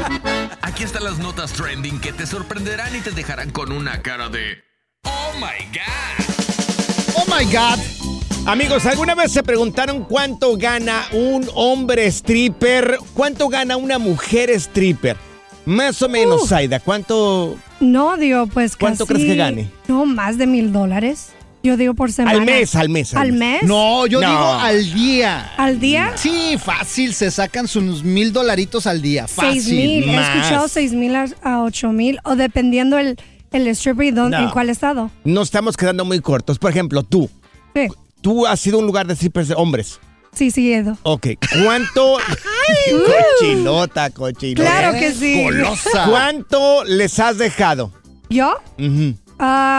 Aquí 0.60 0.82
están 0.84 1.04
las 1.04 1.18
notas 1.18 1.52
trending 1.52 2.00
que 2.00 2.12
te 2.12 2.26
sorprenderán 2.26 2.94
y 2.94 3.00
te 3.00 3.10
dejarán 3.12 3.50
con 3.50 3.72
una 3.72 4.02
cara 4.02 4.28
de 4.28 4.58
Oh 5.04 5.32
my 5.36 5.64
God. 5.72 7.14
Oh 7.14 7.24
my 7.34 7.44
God. 7.50 8.48
Amigos, 8.48 8.84
¿alguna 8.84 9.14
vez 9.14 9.32
se 9.32 9.42
preguntaron 9.42 10.04
cuánto 10.04 10.56
gana 10.58 11.06
un 11.12 11.48
hombre 11.54 12.06
stripper? 12.08 12.98
¿Cuánto 13.14 13.48
gana 13.48 13.76
una 13.78 13.98
mujer 13.98 14.50
stripper? 14.50 15.16
Más 15.64 16.02
o 16.02 16.08
menos, 16.10 16.42
Uh. 16.42 16.46
Zaida, 16.48 16.80
¿cuánto? 16.80 17.56
No, 17.80 18.16
digo, 18.18 18.46
pues 18.48 18.76
¿Cuánto 18.76 19.06
casi- 19.06 19.14
crees 19.14 19.30
que 19.30 19.36
gane? 19.36 19.70
No, 19.88 20.04
más 20.04 20.36
de 20.36 20.46
mil 20.46 20.72
dólares. 20.72 21.30
Yo 21.62 21.76
digo 21.76 21.92
por 21.94 22.10
semana. 22.10 22.38
Al 22.38 22.46
mes, 22.46 22.74
al 22.74 22.88
mes. 22.88 23.14
¿Al 23.14 23.32
mes? 23.32 23.62
No, 23.64 24.06
yo 24.06 24.20
No. 24.20 24.28
digo 24.28 24.44
al 24.54 24.94
día. 24.94 25.52
¿Al 25.58 25.78
día? 25.78 26.12
Sí, 26.16 26.56
fácil, 26.62 27.12
se 27.14 27.30
sacan 27.30 27.68
sus 27.68 28.02
mil 28.02 28.32
dolaritos 28.32 28.86
al 28.86 29.02
día. 29.02 29.28
Fácil. 29.28 29.62
Seis 29.62 29.66
mil. 29.74 30.08
He 30.08 30.16
escuchado 30.20 30.68
seis 30.68 30.92
mil 30.92 31.14
a, 31.14 31.62
ocho 31.62 31.92
mil. 31.92 32.18
O 32.24 32.34
dependiendo 32.34 32.96
el, 32.98 33.18
el 33.52 33.66
stripper 33.68 34.06
y 34.06 34.10
dónde, 34.10 34.38
No. 34.38 34.44
en 34.44 34.50
cuál 34.50 34.70
estado. 34.70 35.10
Nos 35.24 35.48
estamos 35.48 35.76
quedando 35.76 36.04
muy 36.06 36.20
cortos. 36.20 36.58
Por 36.58 36.70
ejemplo, 36.70 37.02
tú. 37.02 37.28
Sí. 37.74 37.88
Tú 38.22 38.46
has 38.46 38.58
sido 38.60 38.78
un 38.78 38.86
lugar 38.86 39.06
de 39.06 39.14
strippers 39.16 39.48
de 39.48 39.54
hombres. 39.54 40.00
Sí, 40.32 40.50
sí, 40.50 40.72
Edo. 40.72 40.96
Ok. 41.02 41.26
¿Cuánto? 41.64 42.16
cochinota, 43.40 44.10
cochinota. 44.10 44.62
Claro 44.62 44.98
que 44.98 45.12
sí. 45.12 45.42
Golosa. 45.42 46.06
¿Cuánto 46.08 46.84
les 46.84 47.18
has 47.18 47.38
dejado? 47.38 47.92
¿Yo? 48.28 48.54
Ah, 48.78 49.12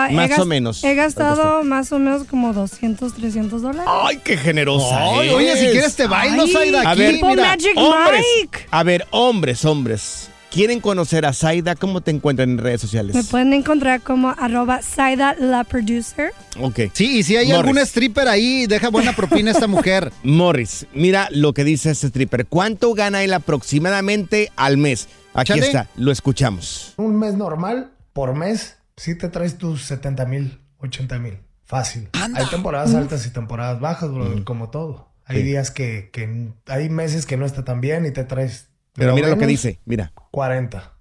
he 0.09 0.13
Más 0.13 0.39
o 0.39 0.45
menos. 0.45 0.83
He 0.83 0.95
gastado 0.95 1.63
más 1.63 1.91
o 1.91 1.99
menos 1.99 2.23
como 2.27 2.53
200, 2.53 3.13
300 3.13 3.61
dólares. 3.61 3.85
Ay, 3.87 4.19
qué 4.23 4.37
generosa. 4.37 4.97
Ay, 5.19 5.29
oye, 5.29 5.55
si 5.57 5.67
quieres 5.71 5.95
te 5.95 6.07
bailo, 6.07 6.43
Ay, 6.43 6.51
Zaida, 6.53 6.81
A 6.81 6.91
aquí, 6.91 6.99
ver, 7.01 7.13
Tipo 7.15 7.27
mira. 7.29 7.43
Magic 7.47 7.73
hombres. 7.77 8.25
Mike. 8.41 8.59
A 8.71 8.83
ver, 8.83 9.07
hombres, 9.11 9.65
hombres. 9.65 10.27
¿Quieren 10.49 10.81
conocer 10.81 11.25
a 11.25 11.31
Zaida? 11.31 11.75
¿Cómo 11.75 12.01
te 12.01 12.11
encuentran 12.11 12.49
en 12.49 12.57
redes 12.57 12.81
sociales? 12.81 13.15
Me 13.15 13.23
pueden 13.23 13.53
encontrar 13.53 14.01
como 14.01 14.35
arroba 14.37 14.81
Saida 14.81 15.33
la 15.39 15.63
producer. 15.63 16.33
Ok. 16.59 16.79
Sí, 16.91 17.19
y 17.19 17.23
si 17.23 17.37
hay 17.37 17.45
Morris. 17.47 17.59
algún 17.59 17.77
stripper 17.77 18.27
ahí, 18.27 18.67
deja 18.67 18.89
buena 18.89 19.13
propina 19.15 19.51
esta 19.51 19.67
mujer. 19.67 20.11
Morris, 20.23 20.87
mira 20.93 21.29
lo 21.31 21.53
que 21.53 21.63
dice 21.63 21.91
este 21.91 22.07
stripper. 22.07 22.47
¿Cuánto 22.47 22.93
gana 22.93 23.23
él 23.23 23.31
aproximadamente 23.33 24.51
al 24.57 24.75
mes? 24.77 25.07
Aquí 25.33 25.53
Chale. 25.53 25.65
está, 25.67 25.87
lo 25.95 26.11
escuchamos. 26.11 26.95
Un 26.97 27.17
mes 27.17 27.35
normal, 27.35 27.91
por 28.11 28.35
mes, 28.35 28.75
sí 29.01 29.15
te 29.15 29.29
traes 29.29 29.57
tus 29.57 29.83
70 29.85 30.25
mil, 30.25 30.61
80 30.79 31.17
mil. 31.19 31.39
Fácil. 31.65 32.09
Hay 32.35 32.45
temporadas 32.47 32.93
altas 32.93 33.25
y 33.25 33.31
temporadas 33.31 33.79
bajas, 33.79 34.11
brother, 34.11 34.43
como 34.43 34.69
todo. 34.69 35.09
Hay 35.25 35.37
Sí. 35.37 35.43
días 35.43 35.71
que, 35.71 36.09
que 36.11 36.51
hay 36.67 36.89
meses 36.89 37.25
que 37.25 37.37
no 37.37 37.45
está 37.45 37.63
tan 37.63 37.79
bien 37.81 38.05
y 38.05 38.11
te 38.11 38.23
traes. 38.25 38.69
Pero 38.93 39.15
mira 39.15 39.29
lo 39.29 39.37
que 39.37 39.47
dice, 39.47 39.79
mira. 39.85 40.11
40 40.31 40.93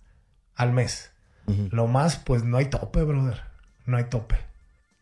al 0.54 0.72
mes. 0.72 1.10
Lo 1.72 1.88
más, 1.88 2.16
pues 2.16 2.44
no 2.44 2.56
hay 2.58 2.66
tope, 2.66 3.02
brother. 3.02 3.40
No 3.84 3.96
hay 3.96 4.04
tope. 4.04 4.36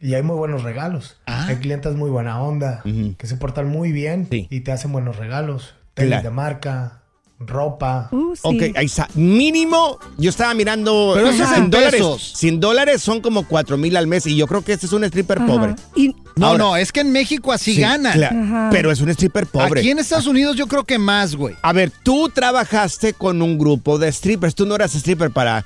Y 0.00 0.14
hay 0.14 0.22
muy 0.22 0.36
buenos 0.36 0.62
regalos. 0.62 1.20
Hay 1.26 1.56
clientes 1.56 1.94
muy 1.94 2.08
buena 2.10 2.40
onda, 2.40 2.82
que 2.84 3.26
se 3.26 3.36
portan 3.36 3.68
muy 3.68 3.92
bien 3.92 4.26
Sí. 4.30 4.46
y 4.50 4.60
te 4.60 4.72
hacen 4.72 4.90
buenos 4.92 5.16
regalos. 5.16 5.74
Tenis 5.94 6.10
Claro. 6.12 6.22
de 6.24 6.30
marca, 6.30 7.02
ropa. 7.40 8.08
Uh, 8.10 8.34
sí. 8.34 8.40
Ok, 8.42 8.76
ahí 8.76 8.86
está. 8.86 9.08
Mínimo, 9.14 9.98
yo 10.16 10.30
estaba 10.30 10.52
mirando 10.54 11.12
Pero 11.14 11.28
eso 11.28 11.44
es 11.44 11.52
en 11.52 11.70
dólares. 11.70 12.02
100 12.34 12.60
dólares 12.60 13.02
son 13.02 13.20
como 13.20 13.46
4 13.46 13.76
mil 13.76 13.96
al 13.96 14.06
mes 14.06 14.26
y 14.26 14.36
yo 14.36 14.46
creo 14.46 14.62
que 14.62 14.72
este 14.72 14.86
es 14.86 14.92
un 14.92 15.04
stripper 15.04 15.38
Ajá. 15.38 15.46
pobre. 15.46 15.74
Y 15.94 16.14
No, 16.36 16.48
Ahora- 16.48 16.58
no, 16.58 16.76
es 16.76 16.92
que 16.92 17.00
en 17.00 17.10
México 17.12 17.52
así 17.52 17.74
Sí, 17.74 17.80
claro, 17.80 18.36
Ajá. 18.42 18.68
pero 18.70 18.90
es 18.92 19.00
un 19.00 19.08
stripper 19.10 19.46
pobre. 19.46 19.80
Aquí 19.80 19.90
en 19.90 19.98
Estados 19.98 20.26
Unidos 20.26 20.56
yo 20.56 20.66
creo 20.68 20.84
que 20.84 20.98
más, 20.98 21.34
güey. 21.34 21.54
A 21.62 21.72
ver, 21.72 21.90
tú 22.02 22.28
trabajaste 22.28 23.12
con 23.12 23.42
un 23.42 23.58
grupo 23.58 23.98
de 23.98 24.10
strippers. 24.12 24.54
Tú 24.54 24.64
no 24.66 24.74
eras 24.74 24.94
stripper 24.94 25.30
para. 25.30 25.64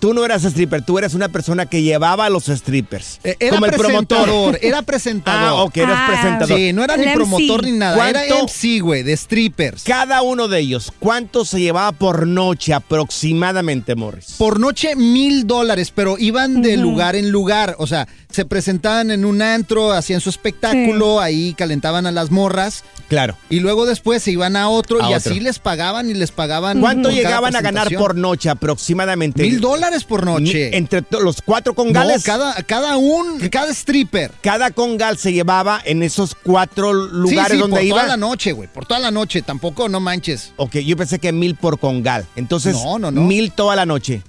Tú 0.00 0.14
no 0.14 0.24
eras 0.24 0.42
stripper, 0.44 0.82
tú 0.82 0.98
eras 0.98 1.12
una 1.14 1.28
persona 1.28 1.66
que 1.66 1.82
llevaba 1.82 2.26
a 2.26 2.30
los 2.30 2.44
strippers. 2.46 3.20
Eh, 3.24 3.36
Era 3.38 3.50
como 3.56 3.66
el 3.66 3.72
presentador, 3.72 4.24
promotor. 4.24 4.58
era 4.62 4.82
presentador. 4.82 5.48
Ah, 5.48 5.54
ok, 5.64 5.76
eras 5.76 5.98
Ah, 5.98 6.06
presentador. 6.08 6.56
Sí, 6.58 6.72
no 6.72 6.82
era 6.84 6.96
ni 6.96 7.04
MC. 7.04 7.14
promotor 7.14 7.64
ni 7.64 7.72
nada, 7.72 8.08
era 8.08 8.20
¿Cuánto? 8.26 8.44
MC, 8.44 8.80
güey, 8.80 9.02
de 9.02 9.16
strippers. 9.16 9.82
Cada 9.84 10.22
uno 10.22 10.48
de 10.48 10.60
ellos, 10.60 10.92
¿cuánto 10.98 11.44
se 11.44 11.60
llevaba 11.60 11.92
por 11.92 12.26
noche 12.26 12.72
aproximadamente, 12.72 13.94
Morris? 13.94 14.34
Por 14.38 14.58
noche 14.60 14.96
mil 14.96 15.46
dólares, 15.46 15.92
pero 15.94 16.16
iban 16.18 16.62
de 16.62 16.76
lugar 16.76 17.16
en 17.16 17.30
lugar. 17.30 17.76
O 17.78 17.86
sea, 17.86 18.08
se 18.36 18.44
presentaban 18.44 19.10
en 19.10 19.24
un 19.24 19.40
antro, 19.42 19.92
hacían 19.92 20.20
su 20.20 20.28
espectáculo, 20.30 21.20
ahí 21.20 21.54
calentaban 21.54 22.06
a 22.06 22.12
las 22.12 22.30
morras 22.30 22.84
Claro. 23.08 23.36
y 23.48 23.60
luego 23.60 23.86
después 23.86 24.22
se 24.22 24.30
iban 24.32 24.56
a 24.56 24.68
otro 24.68 24.98
A 25.02 25.10
y 25.10 25.14
otro. 25.14 25.32
así 25.32 25.40
les 25.40 25.58
pagaban 25.58 26.10
y 26.10 26.14
les 26.14 26.30
pagaban. 26.32 26.80
¿Cuánto 26.80 27.08
por 27.08 27.16
llegaban 27.16 27.56
a 27.56 27.60
ganar 27.62 27.88
por 27.96 28.14
noche 28.14 28.50
aproximadamente? 28.50 29.42
Mil 29.42 29.60
dólares 29.60 30.04
por 30.04 30.24
noche. 30.24 30.76
Entre 30.76 31.02
los 31.20 31.40
cuatro 31.40 31.72
No, 31.72 31.76
congales. 31.76 32.22
cada, 32.24 32.52
cada 32.64 32.96
un, 32.98 33.38
cada 33.48 33.70
stripper. 33.72 34.30
cada 34.42 34.70
congal 34.70 35.16
se 35.18 35.32
llevaba 35.32 35.80
en 35.84 36.02
esos 36.02 36.34
cuatro 36.34 36.92
lugares 36.92 37.52
sí, 37.52 37.56
sí, 37.56 37.60
donde 37.60 37.76
por 37.76 37.84
iba. 37.84 37.96
toda 37.96 38.08
la 38.08 38.16
noche, 38.16 38.52
güey. 38.52 38.68
Por 38.68 38.84
toda 38.86 39.00
la 39.00 39.10
noche. 39.10 39.40
Tampoco, 39.42 39.88
no 39.88 39.98
manches. 40.00 40.52
Ok, 40.56 40.76
yo 40.78 40.96
pensé 40.96 41.18
que 41.18 41.32
mil 41.32 41.54
por 41.56 41.78
congal. 41.78 42.26
Entonces, 42.36 42.74
No, 42.74 42.98
no, 42.98 43.10
no. 43.10 43.22
mil 43.22 43.50
toda 43.52 43.74
la 43.76 43.86
noche. 43.86 44.22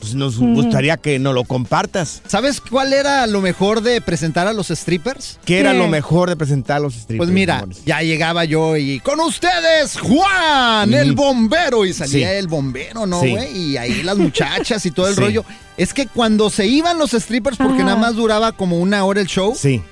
pues 0.00 0.14
nos 0.14 0.38
gustaría 0.38 0.96
que 0.96 1.18
nos 1.18 1.34
lo 1.34 1.44
compartas. 1.44 2.22
¿Sabes 2.26 2.60
cuál 2.60 2.92
era 2.92 3.26
lo 3.26 3.40
mejor 3.40 3.80
de 3.82 4.00
presentar 4.00 4.46
a 4.46 4.52
los 4.52 4.68
strippers? 4.68 5.38
¿Qué 5.44 5.58
era 5.60 5.72
lo 5.72 5.88
mejor 5.88 6.28
de 6.28 6.36
presentar 6.36 6.76
a 6.78 6.80
los 6.80 6.94
strippers? 6.94 7.18
Pues 7.18 7.30
mira, 7.30 7.58
amores? 7.58 7.82
ya 7.84 8.00
llegaba 8.02 8.44
yo 8.44 8.76
y 8.76 9.00
con 9.00 9.20
ustedes, 9.20 9.98
Juan, 9.98 10.92
el 10.94 11.12
bombero. 11.12 11.84
Y 11.84 11.92
salía 11.92 12.30
Sí. 12.30 12.36
el 12.36 12.48
bombero, 12.48 13.06
¿no, 13.06 13.20
Sí. 13.20 13.30
güey? 13.30 13.56
Y 13.56 13.76
ahí 13.76 14.02
las 14.02 14.16
muchachas 14.16 14.84
y 14.86 14.90
todo 14.90 15.08
el 15.08 15.14
Sí. 15.16 15.20
rollo. 15.20 15.44
Es 15.76 15.92
que 15.92 16.06
cuando 16.06 16.48
se 16.50 16.66
iban 16.66 16.98
los 16.98 17.10
strippers, 17.12 17.56
porque 17.58 17.76
Ajá. 17.82 17.84
nada 17.84 17.96
más 17.96 18.14
duraba 18.16 18.52
como 18.52 18.78
una 18.78 19.04
hora 19.04 19.20
el 19.20 19.26
show, 19.26 19.54
Sí. 19.54 19.82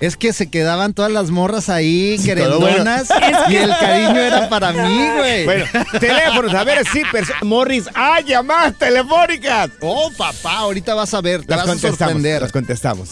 Es 0.00 0.16
que 0.16 0.32
se 0.32 0.50
quedaban 0.50 0.94
todas 0.94 1.10
las 1.10 1.30
morras 1.30 1.68
ahí, 1.68 2.16
Sí, 2.18 2.24
querendonas, 2.24 3.08
y 3.48 3.56
el 3.56 3.70
cariño 3.70 4.18
era 4.18 4.48
para 4.48 4.72
mí, 4.72 5.08
güey. 5.16 5.44
Bueno, 5.44 5.64
teléfonos, 5.98 6.54
a 6.54 6.64
ver, 6.64 6.86
strippers. 6.86 7.28
Morris, 7.42 7.88
¡ah, 7.94 8.20
llamadas 8.20 8.76
telefónicas! 8.78 9.70
Oh, 9.80 10.10
papá, 10.16 10.58
ahorita 10.58 10.94
vas 10.94 11.12
a 11.14 11.20
ver, 11.20 11.42
te 11.44 11.48
Las 11.54 11.58
vas 11.58 11.66
a 11.66 11.70
contestamos, 11.72 11.98
sorprender. 11.98 12.42
las 12.42 12.52
contestamos. 12.52 13.08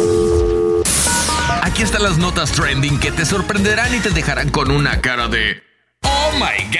Aquí 1.62 1.82
están 1.82 2.02
las 2.02 2.18
notas 2.18 2.52
trending 2.52 2.98
que 3.00 3.10
te 3.12 3.24
sorprenderán 3.26 3.94
y 3.94 3.98
te 3.98 4.10
dejarán 4.10 4.50
con 4.50 4.70
una 4.70 5.00
cara 5.00 5.28
de 5.28 5.62
¡Oh 6.02 6.30
my 6.34 6.64
God! 6.70 6.76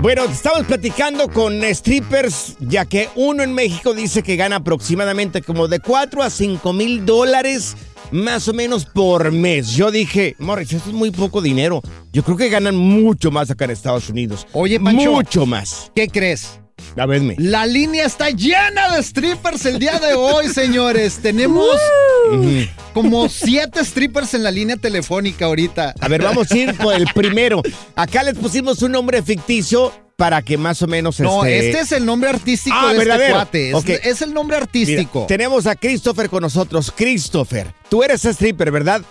Bueno, 0.00 0.24
estamos 0.26 0.64
platicando 0.64 1.28
con 1.28 1.60
strippers, 1.62 2.56
ya 2.60 2.84
que 2.84 3.08
uno 3.16 3.42
en 3.42 3.52
México 3.52 3.94
dice 3.94 4.22
que 4.22 4.36
gana 4.36 4.56
aproximadamente 4.56 5.42
como 5.42 5.66
de 5.66 5.80
4 5.80 6.22
a 6.22 6.30
5 6.30 6.72
mil 6.72 7.04
dólares 7.04 7.76
más 8.12 8.46
o 8.46 8.52
menos 8.52 8.84
por 8.84 9.32
mes. 9.32 9.72
Yo 9.72 9.90
dije, 9.90 10.36
Morris, 10.38 10.72
esto 10.72 10.90
es 10.90 10.94
muy 10.94 11.10
poco 11.10 11.42
dinero. 11.42 11.82
Yo 12.12 12.22
creo 12.22 12.36
que 12.36 12.48
ganan 12.48 12.76
mucho 12.76 13.32
más 13.32 13.50
acá 13.50 13.64
en 13.64 13.72
Estados 13.72 14.08
Unidos. 14.08 14.46
Oye, 14.52 14.78
Pancho. 14.78 15.10
Mucho 15.10 15.46
más. 15.46 15.90
¿Qué 15.96 16.06
crees? 16.06 16.60
A 16.96 17.06
verme. 17.06 17.34
La 17.38 17.66
línea 17.66 18.04
está 18.06 18.30
llena 18.30 18.94
de 18.94 19.02
strippers 19.02 19.64
el 19.66 19.78
día 19.78 19.98
de 19.98 20.14
hoy, 20.14 20.48
señores. 20.52 21.18
Tenemos 21.22 21.76
como 22.94 23.28
siete 23.28 23.84
strippers 23.84 24.34
en 24.34 24.42
la 24.42 24.50
línea 24.50 24.76
telefónica 24.76 25.46
ahorita. 25.46 25.94
A 26.00 26.08
ver, 26.08 26.22
vamos 26.22 26.50
a 26.50 26.56
ir 26.56 26.76
por 26.76 26.94
el 26.94 27.06
primero. 27.14 27.62
Acá 27.94 28.22
les 28.22 28.34
pusimos 28.34 28.82
un 28.82 28.92
nombre 28.92 29.22
ficticio 29.22 29.92
para 30.16 30.42
que 30.42 30.56
más 30.58 30.82
o 30.82 30.88
menos 30.88 31.20
No, 31.20 31.44
este... 31.44 31.68
este 31.70 31.80
es 31.82 31.92
el 31.92 32.04
nombre 32.04 32.30
artístico 32.30 32.76
Ah, 32.76 32.92
de 32.92 32.98
verdadero. 32.98 33.40
este 33.42 33.70
cuate. 33.70 34.08
Es, 34.10 34.20
el 34.22 34.34
nombre 34.34 34.56
Mira, 34.56 34.64
artístico. 34.66 35.26
tenemos 35.28 35.66
a 35.68 35.76
Christopher 35.76 36.28
con 36.28 36.42
nosotros. 36.42 36.92
Christopher, 36.94 37.72
tú 37.88 38.02
eres 38.02 38.24
stripper, 38.24 38.72
¿verdad? 38.72 39.02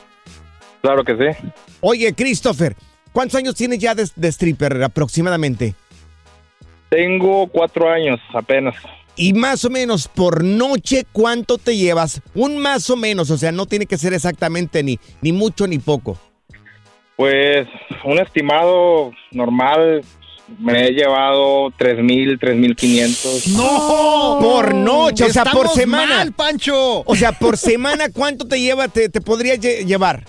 Claro 0.81 1.05
que 1.05 1.13
sí. 1.13 1.47
Oye, 1.79 2.13
Christopher, 2.13 2.75
¿cuántos 3.13 3.37
años 3.37 3.55
tienes 3.55 3.79
ya 3.79 3.95
de, 3.95 4.09
de 4.15 4.27
stripper 4.27 4.83
aproximadamente? 4.83 5.75
Tengo 6.89 7.47
cuatro 7.47 7.89
años 7.89 8.19
apenas. 8.33 8.75
Y 9.15 9.33
más 9.33 9.65
o 9.65 9.69
menos 9.69 10.07
por 10.07 10.43
noche, 10.43 11.05
¿cuánto 11.11 11.57
te 11.57 11.75
llevas? 11.75 12.21
Un 12.35 12.57
más 12.59 12.89
o 12.89 12.95
menos, 12.95 13.31
o 13.31 13.37
sea, 13.37 13.51
no 13.51 13.65
tiene 13.65 13.85
que 13.87 13.97
ser 13.97 14.13
exactamente 14.13 14.83
ni, 14.83 14.99
ni 15.21 15.31
mucho 15.31 15.65
ni 15.67 15.79
poco. 15.79 16.17
Pues 17.15 17.67
un 18.05 18.19
estimado 18.19 19.11
normal 19.31 20.03
me 20.59 20.85
he 20.87 20.91
llevado 20.91 21.71
tres 21.77 21.97
mil, 22.03 22.37
tres 22.39 22.55
mil 22.55 22.75
quinientos. 22.75 23.47
¡No! 23.47 24.37
Por 24.39 24.75
noche, 24.75 25.23
o 25.25 25.29
sea, 25.29 25.45
por 25.45 25.67
semana. 25.69 26.17
mal, 26.17 26.31
Pancho. 26.31 27.01
O 27.01 27.15
sea, 27.15 27.31
por 27.31 27.57
semana, 27.57 28.11
¿cuánto 28.13 28.47
te 28.47 28.61
lleva, 28.61 28.87
te, 28.87 29.09
te 29.09 29.19
podría 29.19 29.55
lle- 29.55 29.83
llevar? 29.83 30.23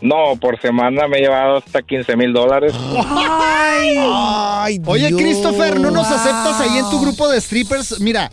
No, 0.00 0.36
por 0.40 0.60
semana 0.60 1.06
me 1.08 1.18
he 1.18 1.20
llevado 1.22 1.58
hasta 1.58 1.82
15 1.82 2.16
mil 2.16 2.32
dólares. 2.32 2.72
Ay. 2.76 3.96
Ay, 3.98 4.82
Oye, 4.86 5.08
Dios. 5.08 5.20
Christopher, 5.20 5.78
¿no 5.80 5.90
nos 5.90 6.06
aceptas 6.06 6.60
ahí 6.60 6.78
en 6.78 6.88
tu 6.90 7.00
grupo 7.00 7.28
de 7.28 7.40
strippers? 7.40 8.00
Mira, 8.00 8.30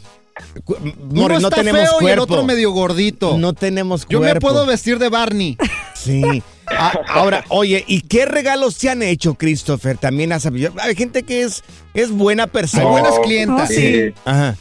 More, 0.68 1.36
uno 1.36 1.40
no 1.40 1.48
está 1.50 1.58
tenemos 1.62 1.90
feo 2.00 2.08
y 2.08 2.12
el 2.12 2.20
otro 2.20 2.44
medio 2.44 2.72
gordito. 2.72 3.38
No 3.38 3.54
tenemos 3.54 4.06
Yo 4.08 4.20
cuerpo. 4.20 4.48
me 4.48 4.54
puedo 4.54 4.66
vestir 4.66 5.00
de 5.00 5.10
Barney. 5.10 5.58
Sí. 5.94 6.44
Ah, 6.68 6.94
ahora, 7.08 7.44
oye, 7.50 7.84
¿y 7.88 8.02
qué 8.02 8.26
regalos 8.26 8.78
te 8.78 8.90
han 8.90 9.02
hecho, 9.02 9.36
Christopher? 9.36 9.98
También 9.98 10.32
has 10.34 10.44
sabido. 10.44 10.74
Hay 10.82 10.96
gente 10.96 11.24
que 11.24 11.42
es, 11.44 11.64
es 11.94 12.12
buena 12.12 12.48
persona. 12.48 12.84
Hay 12.84 12.90
buenas 12.90 13.20
clientas. 13.20 13.70
Sí. 13.70 14.14
Ajá. 14.26 14.56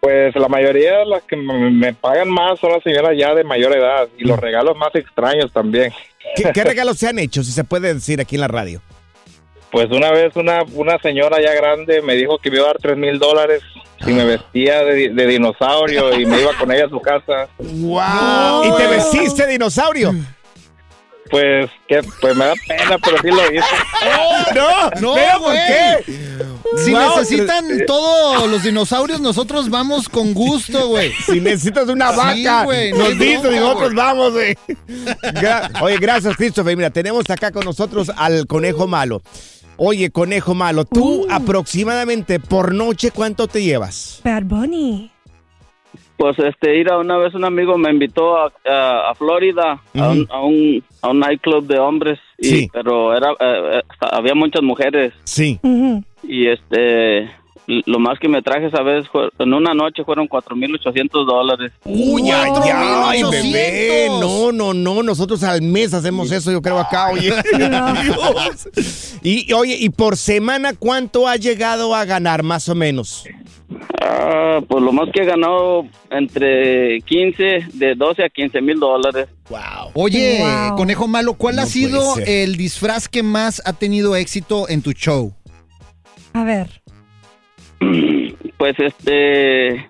Pues 0.00 0.34
la 0.36 0.48
mayoría 0.48 0.98
de 0.98 1.06
las 1.06 1.22
que 1.22 1.36
me, 1.36 1.70
me 1.70 1.94
pagan 1.94 2.28
más 2.28 2.58
son 2.60 2.72
las 2.72 2.82
señoras 2.82 3.12
ya 3.18 3.34
de 3.34 3.44
mayor 3.44 3.74
edad 3.76 4.08
y 4.18 4.24
los 4.24 4.38
regalos 4.38 4.76
más 4.76 4.94
extraños 4.94 5.52
también. 5.52 5.92
¿Qué, 6.36 6.50
qué 6.52 6.64
regalos 6.64 6.98
te 6.98 7.08
han 7.08 7.18
hecho, 7.18 7.42
si 7.42 7.52
se 7.52 7.64
puede 7.64 7.94
decir 7.94 8.20
aquí 8.20 8.36
en 8.36 8.40
la 8.40 8.48
radio? 8.48 8.80
Pues 9.70 9.90
una 9.90 10.12
vez 10.12 10.36
una, 10.36 10.62
una 10.74 10.98
señora 10.98 11.38
ya 11.42 11.52
grande 11.52 12.00
me 12.00 12.14
dijo 12.14 12.38
que 12.38 12.50
me 12.50 12.58
iba 12.58 12.66
a 12.66 12.68
dar 12.68 12.78
tres 12.80 12.96
mil 12.96 13.18
dólares 13.18 13.60
si 14.04 14.12
me 14.12 14.24
vestía 14.24 14.84
de, 14.84 15.10
de 15.10 15.26
dinosaurio 15.26 16.14
y 16.18 16.26
me 16.26 16.40
iba 16.40 16.52
con 16.58 16.70
ella 16.70 16.86
a 16.86 16.88
su 16.88 17.00
casa. 17.00 17.48
¡Wow! 17.58 18.64
¿Y 18.64 18.76
te 18.76 18.86
vestiste 18.86 19.46
dinosaurio? 19.46 20.14
Pues 21.34 21.68
que 21.88 22.00
pues 22.20 22.36
me 22.36 22.44
da 22.44 22.54
pena, 22.68 22.96
pero 23.02 23.16
sí 23.20 23.26
lo 23.28 23.44
hice. 23.52 23.64
¡No! 24.54 24.90
No, 25.00 25.14
¿Pero 25.14 25.32
por 25.40 25.52
güey. 25.52 25.58
qué? 25.66 26.04
Si 26.84 26.92
Wow, 26.92 27.00
necesitan 27.16 27.64
todos 27.88 28.48
los 28.48 28.62
dinosaurios, 28.62 29.20
nosotros 29.20 29.68
vamos 29.68 30.08
con 30.08 30.32
gusto, 30.32 30.86
güey. 30.88 31.12
Si 31.26 31.40
necesitas 31.40 31.88
una 31.88 32.10
Sí, 32.12 32.16
vaca, 32.44 32.66
nos 32.96 33.18
dices 33.18 33.52
y 33.52 33.56
nosotros 33.58 33.92
güey. 33.94 33.94
vamos, 33.96 34.32
güey. 34.32 34.56
Gra- 35.34 35.70
Oye, 35.82 35.96
gracias, 35.98 36.36
Christopher. 36.36 36.76
Mira, 36.76 36.90
tenemos 36.90 37.28
acá 37.28 37.50
con 37.50 37.64
nosotros 37.64 38.12
al 38.16 38.46
conejo 38.46 38.86
malo. 38.86 39.20
Oye, 39.76 40.10
conejo 40.10 40.54
malo, 40.54 40.84
tú 40.84 41.26
aproximadamente 41.28 42.38
por 42.38 42.72
noche, 42.72 43.10
¿cuánto 43.10 43.48
te 43.48 43.60
llevas? 43.60 44.20
Bad 44.22 44.44
Bunny. 44.44 45.10
Pues 46.16 46.38
este, 46.38 46.76
ir 46.78 46.90
a 46.90 46.98
una 46.98 47.16
vez 47.18 47.34
un 47.34 47.44
amigo 47.44 47.76
me 47.76 47.90
invitó 47.90 48.36
a, 48.36 48.52
a- 48.66 49.10
a 49.10 49.14
Florida 49.16 49.80
a, 49.98 50.08
un, 50.10 50.26
a, 50.30 50.40
un, 50.42 50.82
a 51.02 51.10
un 51.10 51.18
nightclub 51.20 51.66
de 51.66 51.78
hombres, 51.78 52.18
y, 52.38 52.44
Sí. 52.46 52.68
pero 52.72 53.16
era 53.16 53.32
eh, 53.32 53.78
eh, 53.78 53.82
había 54.12 54.34
muchas 54.34 54.62
mujeres 54.62 55.12
Sí. 55.24 55.58
y 56.22 56.46
este 56.46 57.28
lo 57.66 57.98
más 57.98 58.18
que 58.18 58.28
me 58.28 58.42
traje 58.42 58.66
esa 58.66 58.82
vez 58.82 59.06
fue, 59.08 59.28
en 59.38 59.54
una 59.54 59.72
noche 59.74 60.04
fueron 60.04 60.28
4.800 60.28 61.26
dólares. 61.26 61.72
Uy, 61.84 62.22
ay, 62.30 62.50
ay, 62.62 63.22
4,800. 63.22 63.30
bebé. 63.30 64.06
No, 64.20 64.52
no, 64.52 64.74
no. 64.74 65.02
Nosotros 65.02 65.42
al 65.44 65.62
mes 65.62 65.94
hacemos 65.94 66.30
eso, 66.30 66.52
yo 66.52 66.60
creo, 66.60 66.78
acá, 66.78 67.10
oye. 67.10 67.32
Dios. 67.56 69.18
Y, 69.22 69.52
oye, 69.52 69.76
y 69.80 69.88
por 69.90 70.16
semana, 70.16 70.74
¿cuánto 70.74 71.26
ha 71.26 71.36
llegado 71.36 71.94
a 71.94 72.04
ganar, 72.04 72.42
más 72.42 72.68
o 72.68 72.74
menos? 72.74 73.24
Ah, 74.00 74.60
pues 74.68 74.82
lo 74.82 74.92
más 74.92 75.08
que 75.12 75.22
he 75.22 75.24
ganado 75.24 75.86
entre 76.10 77.00
15, 77.00 77.68
de 77.72 77.94
12 77.94 78.24
a 78.24 78.28
15 78.28 78.60
mil 78.60 78.78
dólares. 78.78 79.28
Wow. 79.48 79.90
Oye, 79.94 80.40
Wow. 80.68 80.76
conejo 80.76 81.08
malo, 81.08 81.34
¿cuál 81.34 81.56
No 81.56 81.62
ha 81.62 81.66
sido 81.66 82.16
el 82.26 82.56
disfraz 82.56 83.08
que 83.08 83.22
más 83.22 83.62
ha 83.64 83.72
tenido 83.72 84.14
éxito 84.16 84.68
en 84.68 84.82
tu 84.82 84.92
show? 84.92 85.32
A 86.34 86.44
ver. 86.44 86.82
Pues 88.56 88.74
este... 88.78 89.88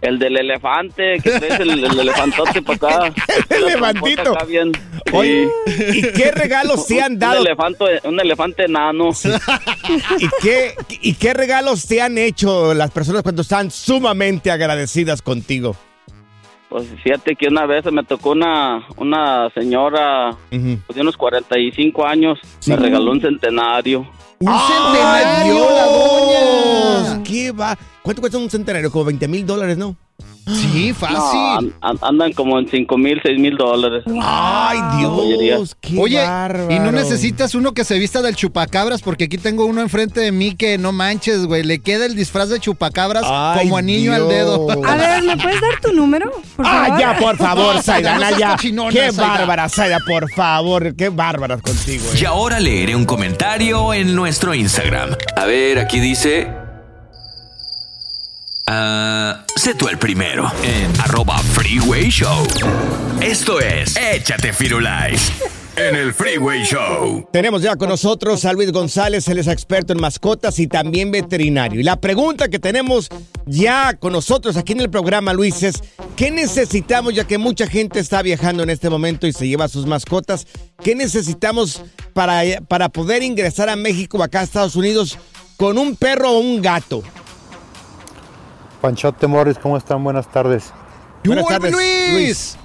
El 0.00 0.18
del 0.18 0.36
elefante, 0.36 1.18
que 1.22 1.30
traes 1.30 1.58
el, 1.60 1.70
el 1.84 1.98
elefantote 2.00 2.62
para 2.62 3.06
acá. 3.06 3.14
El 3.50 3.64
elefantito. 3.64 4.32
acá 4.36 4.44
bien. 4.44 4.72
Oye. 5.12 5.48
¿y 5.66 6.02
qué 6.12 6.30
regalos 6.32 6.86
te 6.86 7.00
han 7.02 7.18
dado? 7.18 7.40
Un 7.40 7.46
elefante, 7.46 7.84
un 8.04 8.20
elefante 8.20 8.64
enano. 8.66 9.08
¿Y 10.18 10.28
qué, 10.42 10.74
¿Y 11.00 11.14
qué 11.14 11.34
regalos 11.34 11.86
te 11.86 12.00
han 12.00 12.18
hecho 12.18 12.72
las 12.74 12.90
personas 12.90 13.22
cuando 13.22 13.42
están 13.42 13.70
sumamente 13.70 14.50
agradecidas 14.50 15.22
contigo? 15.22 15.74
Pues 16.68 16.86
fíjate 17.02 17.34
que 17.34 17.48
una 17.48 17.64
vez 17.66 17.84
me 17.90 18.04
tocó 18.04 18.30
una, 18.32 18.86
una 18.96 19.48
señora 19.50 20.30
Ujú. 20.52 20.78
pues, 20.86 20.94
de 20.94 21.00
unos 21.00 21.16
45 21.16 22.06
años. 22.06 22.38
Me 22.66 22.76
regaló 22.76 23.10
un 23.10 23.20
centenario. 23.22 24.06
¡Un 24.40 24.48
¡Ay, 24.48 24.60
centenario, 24.68 25.70
la 25.70 25.84
doña! 25.86 27.22
¿Qué 27.24 27.50
va? 27.50 27.76
¿Cuánto 28.02 28.22
cuesta 28.22 28.38
un 28.38 28.48
centenario? 28.48 28.90
Como 28.90 29.06
20 29.06 29.26
mil 29.28 29.44
dólares, 29.44 29.76
¿no? 29.76 29.96
Sí, 30.48 30.92
fácil. 30.92 31.18
an- 31.38 31.74
an- 31.80 31.98
andan 32.02 32.32
como 32.32 32.58
en 32.58 32.68
5 32.68 32.96
mil, 32.98 33.20
6 33.22 33.38
mil 33.38 33.56
dólares. 33.56 34.04
¡Ay. 34.22 34.78
Dios! 34.98 35.76
¡Qué 35.80 35.96
Oye, 35.98 36.22
bárbaro! 36.22 36.70
y 36.74 36.78
no 36.78 36.92
necesitas 36.92 37.54
uno 37.54 37.72
que 37.72 37.84
se 37.84 37.98
vista 37.98 38.22
del 38.22 38.34
chupacabras, 38.36 39.02
porque 39.02 39.24
aquí 39.24 39.38
tengo 39.38 39.66
uno 39.66 39.80
enfrente 39.82 40.20
de 40.20 40.32
mí 40.32 40.54
que 40.54 40.78
no 40.78 40.92
manches, 40.92 41.44
güey. 41.46 41.62
Le 41.64 41.78
queda 41.80 42.06
el 42.06 42.14
disfraz 42.14 42.48
de 42.48 42.60
chupacabras 42.60 43.24
Ay, 43.26 43.60
como 43.64 43.76
anillo 43.78 44.12
al 44.14 44.28
Dios. 44.28 44.30
dedo. 44.30 44.68
A 44.86 44.96
ver, 44.96 45.22
¿me 45.22 45.36
puedes 45.36 45.60
dar 45.60 45.80
tu 45.80 45.92
número? 45.92 46.30
Por 46.56 46.66
¡Ah, 46.66 46.84
favor? 46.86 47.00
ya, 47.00 47.16
por 47.18 47.36
favor, 47.36 47.82
seas 47.82 48.38
ya! 48.38 48.56
¡Qué 48.56 49.12
Zaida. 49.12 49.12
bárbara, 49.38 49.68
Saida, 49.68 49.98
por 50.06 50.30
favor! 50.32 50.94
¡Qué 50.96 51.08
bárbaras 51.10 51.60
contigo! 51.62 52.04
eh. 52.14 52.18
Y 52.20 52.24
ahora 52.24 52.60
leeré 52.60 52.94
un 52.96 53.04
comentario 53.04 53.92
en 53.94 54.14
nuestro 54.14 54.54
Instagram. 54.54 55.10
A 55.36 55.44
ver, 55.44 55.78
aquí 55.78 56.00
dice... 56.00 56.48
Ah, 58.70 59.46
sé 59.56 59.74
tú 59.74 59.88
el 59.88 59.96
primero 59.96 60.46
en 60.62 61.00
arroba 61.00 61.38
Freeway 61.38 62.10
Show. 62.10 62.46
Esto 63.22 63.60
es 63.60 63.96
Échate 63.96 64.52
Firulais 64.52 65.32
en 65.74 65.96
el 65.96 66.12
Freeway 66.12 66.64
Show. 66.64 67.26
Tenemos 67.32 67.62
ya 67.62 67.76
con 67.76 67.88
nosotros 67.88 68.44
a 68.44 68.52
Luis 68.52 68.70
González, 68.70 69.26
él 69.28 69.38
es 69.38 69.46
experto 69.46 69.94
en 69.94 70.00
mascotas 70.02 70.58
y 70.58 70.66
también 70.66 71.10
veterinario. 71.10 71.80
Y 71.80 71.82
la 71.82 71.96
pregunta 71.96 72.50
que 72.50 72.58
tenemos 72.58 73.08
ya 73.46 73.94
con 73.94 74.12
nosotros 74.12 74.58
aquí 74.58 74.74
en 74.74 74.80
el 74.80 74.90
programa, 74.90 75.32
Luis, 75.32 75.62
es 75.62 75.82
¿qué 76.14 76.30
necesitamos 76.30 77.14
ya 77.14 77.24
que 77.24 77.38
mucha 77.38 77.66
gente 77.68 78.00
está 78.00 78.20
viajando 78.20 78.64
en 78.64 78.68
este 78.68 78.90
momento 78.90 79.26
y 79.26 79.32
se 79.32 79.48
lleva 79.48 79.68
sus 79.68 79.86
mascotas? 79.86 80.46
¿Qué 80.84 80.94
necesitamos 80.94 81.80
para, 82.12 82.42
para 82.68 82.90
poder 82.90 83.22
ingresar 83.22 83.70
a 83.70 83.76
México 83.76 84.22
acá 84.22 84.40
a 84.40 84.42
Estados 84.42 84.76
Unidos 84.76 85.16
con 85.56 85.78
un 85.78 85.96
perro 85.96 86.32
o 86.32 86.38
un 86.40 86.60
gato? 86.60 87.02
Panchote 88.80 89.26
Morris, 89.26 89.58
¿cómo 89.58 89.76
están? 89.76 90.02
Buenas 90.04 90.30
tardes. 90.30 90.72
Buenas 91.24 91.44
¡Uy, 91.44 91.50
tardes, 91.50 91.72
Luis! 92.12 92.56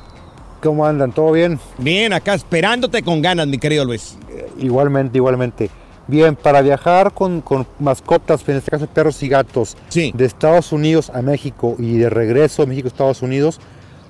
¿Cómo 0.62 0.86
andan? 0.86 1.12
¿Todo 1.12 1.32
bien? 1.32 1.60
Bien, 1.78 2.13
acá 2.13 2.36
esperándote 2.36 3.02
con 3.02 3.21
ganas, 3.21 3.47
mi 3.47 3.58
querido 3.58 3.84
Luis. 3.84 4.17
Igualmente, 4.60 5.17
igualmente. 5.17 5.69
Bien, 6.08 6.36
para 6.36 6.62
viajar 6.62 7.13
con, 7.13 7.41
con 7.41 7.65
mascotas, 7.80 8.47
en 8.47 8.58
este 8.58 8.71
caso 8.71 8.88
perros 8.88 9.23
y 9.23 9.28
gatos, 9.28 9.76
de 9.93 10.26
Estados 10.26 10.71
Unidos 10.71 11.10
a 11.10 11.21
México 11.21 11.76
y 11.80 11.97
de 11.97 12.10
regreso 12.10 12.62
de 12.62 12.67
México 12.67 12.88
a 12.88 12.89
Estados 12.89 13.21
Unidos, 13.21 13.60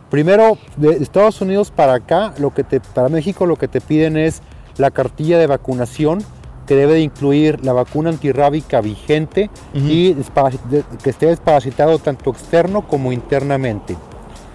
primero 0.09 0.57
de 0.75 0.97
Estados 0.97 1.39
Unidos 1.41 1.71
para 1.71 1.93
acá, 1.93 2.33
lo 2.37 2.53
que 2.53 2.63
te, 2.63 2.79
para 2.79 3.09
México 3.09 3.45
lo 3.45 3.55
que 3.55 3.67
te 3.67 3.79
piden 3.79 4.17
es 4.17 4.41
la 4.77 4.91
cartilla 4.91 5.37
de 5.37 5.47
vacunación 5.47 6.23
que 6.73 6.79
debe 6.79 6.93
de 6.95 7.01
incluir 7.01 7.63
la 7.63 7.71
vacuna 7.73 8.09
antirrábica 8.09 8.81
vigente 8.81 9.49
y 9.75 10.13
despa- 10.15 10.51
de- 10.69 10.83
que 11.03 11.11
esté 11.11 11.27
desparasitado 11.27 11.99
tanto 11.99 12.31
externo 12.31 12.87
como 12.87 13.11
internamente. 13.11 13.95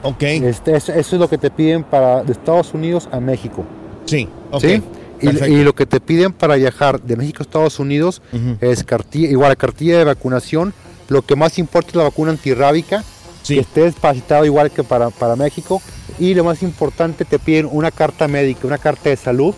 Ok. 0.03 0.23
Este, 0.23 0.77
eso, 0.77 0.93
eso 0.93 1.17
es 1.17 1.21
lo 1.21 1.29
que 1.29 1.39
te 1.39 1.51
piden 1.51 1.85
para 1.85 2.23
de 2.25 2.33
Estados 2.33 2.75
Unidos 2.75 3.09
a 3.13 3.21
México. 3.21 3.65
Sí, 4.07 4.29
ok. 4.51 4.61
¿Sí? 4.61 4.83
Y, 5.21 5.29
y 5.29 5.65
lo 5.65 5.75
que 5.75 5.87
te 5.87 6.01
piden 6.01 6.33
para 6.33 6.55
viajar 6.57 7.01
de 7.01 7.17
México 7.17 7.39
a 7.41 7.43
Estados 7.43 7.79
Unidos 7.79 8.21
es 8.61 8.85
cartilla, 8.85 9.29
igual 9.29 9.57
cartilla 9.57 9.99
de 9.99 10.05
vacunación. 10.05 10.73
Lo 11.09 11.23
que 11.23 11.37
más 11.37 11.59
importa 11.59 11.91
es 11.91 11.95
la 11.97 12.05
vacuna 12.05 12.31
antirrábica, 12.33 13.03
que 13.47 13.61
esté 13.61 13.83
desparasitado 13.83 14.45
igual 14.45 14.71
que 14.71 14.83
para, 14.85 15.11
para 15.11 15.37
México. 15.37 15.81
Y 16.19 16.35
lo 16.35 16.45
más 16.45 16.63
importante, 16.63 17.25
te 17.25 17.39
piden 17.39 17.69
una 17.71 17.91
carta 17.91 18.27
médica, 18.29 18.67
una 18.67 18.79
carta 18.79 19.09
de 19.11 19.17
salud 19.17 19.55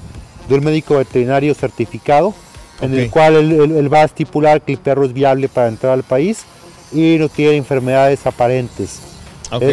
de 0.49 0.55
un 0.55 0.65
médico 0.65 0.97
veterinario 0.97 1.55
certificado, 1.55 2.35
en 2.83 2.95
el 2.95 3.11
cual 3.11 3.37
él, 3.37 3.53
él- 3.53 3.77
él 3.77 3.93
va 3.93 4.03
a 4.03 4.05
estipular 4.05 4.61
que 4.63 4.73
el 4.73 4.79
perro 4.79 5.05
es 5.05 5.13
viable 5.13 5.49
para 5.49 5.69
entrar 5.69 5.93
al 5.93 6.03
país 6.03 6.45
y 6.93 7.17
no 7.19 7.29
tiene 7.29 7.57
enfermedades 7.57 8.27
aparentes. 8.27 9.01